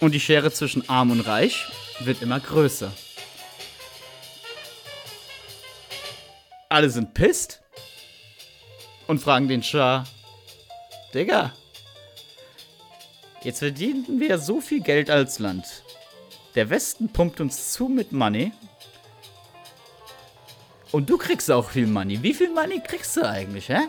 [0.00, 1.64] Und die Schere zwischen arm und reich
[2.00, 2.92] wird immer größer.
[6.68, 7.62] Alle sind pisst
[9.06, 10.04] und fragen den Schah,
[11.14, 11.52] Digga,
[13.42, 15.82] jetzt verdienen wir so viel Geld als Land.
[16.54, 18.52] Der Westen pumpt uns zu mit Money.
[20.92, 22.22] Und du kriegst auch viel Money.
[22.22, 23.80] Wie viel Money kriegst du eigentlich, hä?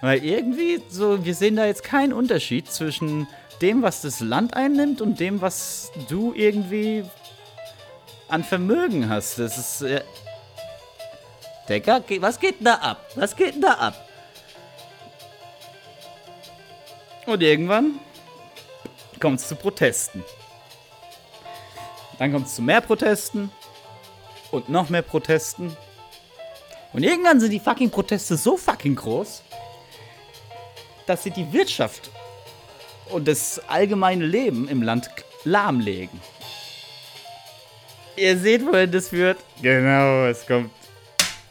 [0.00, 3.26] Weil irgendwie so, wir sehen da jetzt keinen Unterschied zwischen
[3.60, 7.04] dem, was das Land einnimmt und dem, was du irgendwie
[8.28, 9.38] an Vermögen hast.
[9.38, 9.82] Das ist.
[9.82, 10.02] Äh
[11.68, 13.10] Decker, was geht denn da ab?
[13.16, 14.05] Was geht denn da ab?
[17.26, 17.98] Und irgendwann
[19.20, 20.22] kommt es zu Protesten.
[22.18, 23.50] Dann kommt es zu mehr Protesten
[24.50, 25.76] und noch mehr Protesten.
[26.92, 29.42] Und irgendwann sind die fucking Proteste so fucking groß,
[31.06, 32.10] dass sie die Wirtschaft
[33.10, 35.10] und das allgemeine Leben im Land
[35.44, 36.20] lahmlegen.
[38.16, 39.38] Ihr seht, wohin das führt.
[39.60, 40.70] Genau, es kommt.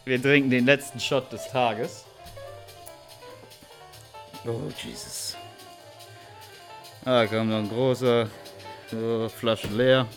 [0.03, 2.05] Wir trinken den letzten Shot des Tages.
[4.45, 5.24] Oh, Jesus.
[7.07, 8.27] Ah, kommt noch ein großer.
[8.89, 10.07] So, Flasche leer.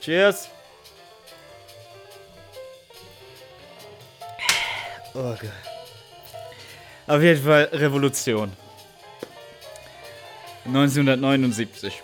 [0.00, 0.48] Cheers.
[5.14, 5.50] Oh Gott.
[7.06, 8.52] Auf jeden Fall Revolution.
[10.64, 12.02] 1979.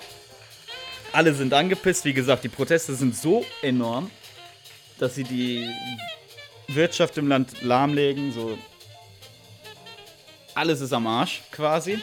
[1.12, 2.04] Alle sind angepisst.
[2.04, 4.12] Wie gesagt, die Proteste sind so enorm,
[5.00, 5.68] dass sie die
[6.68, 8.30] Wirtschaft im Land lahmlegen.
[8.32, 8.56] So
[10.54, 11.98] alles ist am Arsch quasi.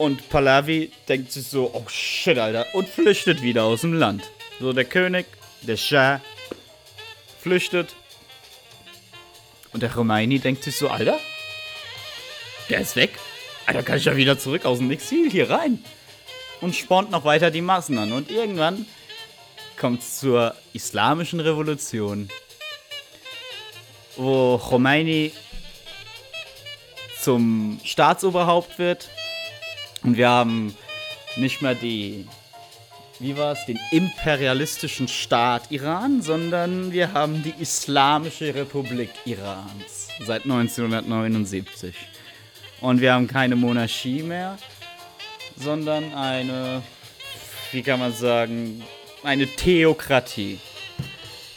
[0.00, 4.30] Und Pahlavi denkt sich so, oh shit, Alter, und flüchtet wieder aus dem Land.
[4.58, 5.26] So der König,
[5.60, 6.22] der Shah,
[7.38, 7.94] flüchtet.
[9.74, 11.20] Und der Romaini denkt sich so, Alter,
[12.70, 13.10] der ist weg.
[13.66, 15.84] Alter, kann ich ja wieder zurück aus dem Exil hier rein.
[16.62, 18.12] Und spornt noch weiter die Massen an.
[18.12, 18.86] Und irgendwann
[19.78, 22.30] kommt es zur islamischen Revolution,
[24.16, 25.32] wo Khomeini
[27.20, 29.10] zum Staatsoberhaupt wird.
[30.02, 30.74] Und wir haben
[31.36, 32.26] nicht mehr die,
[33.18, 40.44] wie war es, den imperialistischen Staat Iran, sondern wir haben die Islamische Republik Irans seit
[40.44, 41.94] 1979.
[42.80, 44.58] Und wir haben keine Monarchie mehr,
[45.56, 46.82] sondern eine,
[47.72, 48.82] wie kann man sagen,
[49.22, 50.58] eine Theokratie.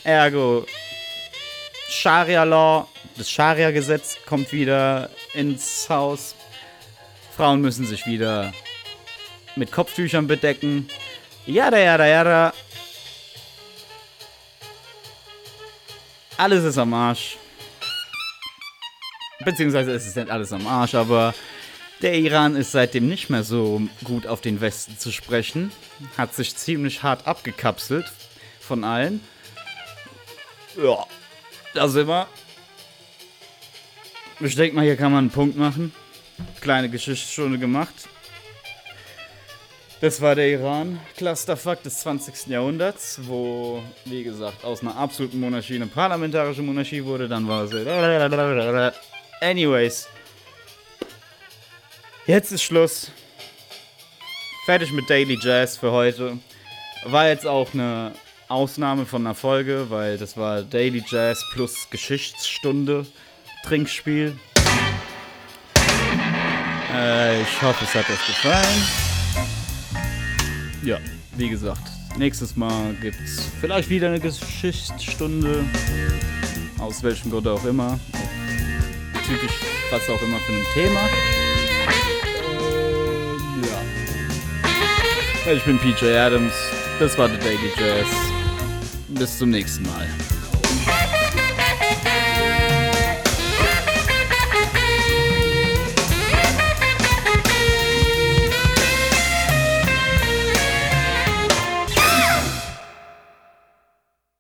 [0.04, 0.66] Ergo,
[1.90, 2.88] Scharia-Law,
[3.18, 6.36] das Scharia-Gesetz kommt wieder ins Haus.
[7.36, 8.54] Frauen müssen sich wieder
[9.56, 10.88] mit Kopftüchern bedecken.
[11.46, 12.54] Jada, jada, jada.
[16.38, 17.38] Alles ist am Arsch.
[19.44, 21.34] Beziehungsweise es ist nicht alles am Arsch, aber
[22.02, 25.72] der Iran ist seitdem nicht mehr so gut auf den Westen zu sprechen.
[26.18, 28.12] Hat sich ziemlich hart abgekapselt
[28.60, 29.22] von allen.
[30.82, 31.06] Ja,
[31.74, 32.28] da sind wir.
[34.40, 35.94] Ich denke mal, hier kann man einen Punkt machen.
[36.62, 37.94] Kleine Geschichtsstunde gemacht.
[40.04, 42.48] Das war der Iran, Clusterfuck des 20.
[42.48, 47.30] Jahrhunderts, wo, wie gesagt, aus einer absoluten Monarchie eine parlamentarische Monarchie wurde.
[47.30, 48.94] Dann war es.
[49.40, 50.10] Anyways.
[52.28, 53.12] Jetzt ist Schluss.
[54.66, 56.38] Fertig mit Daily Jazz für heute.
[57.06, 58.14] War jetzt auch eine
[58.50, 63.06] Ausnahme von einer Folge, weil das war Daily Jazz plus Geschichtsstunde
[63.64, 64.38] Trinkspiel.
[66.94, 68.84] Äh, ich hoffe, es hat euch gefallen.
[70.84, 71.00] Ja,
[71.36, 71.82] wie gesagt,
[72.18, 75.66] nächstes Mal gibt's vielleicht wieder eine Geschichtsstunde.
[76.78, 78.00] Aus welchem Grund auch immer.
[79.26, 79.58] Typisch,
[79.90, 81.10] was auch immer für ein Thema.
[83.56, 83.64] Ähm,
[85.46, 85.52] ja.
[85.54, 86.54] Ich bin PJ Adams.
[87.00, 88.08] Das war The Daily Jazz.
[89.08, 90.08] Bis zum nächsten Mal.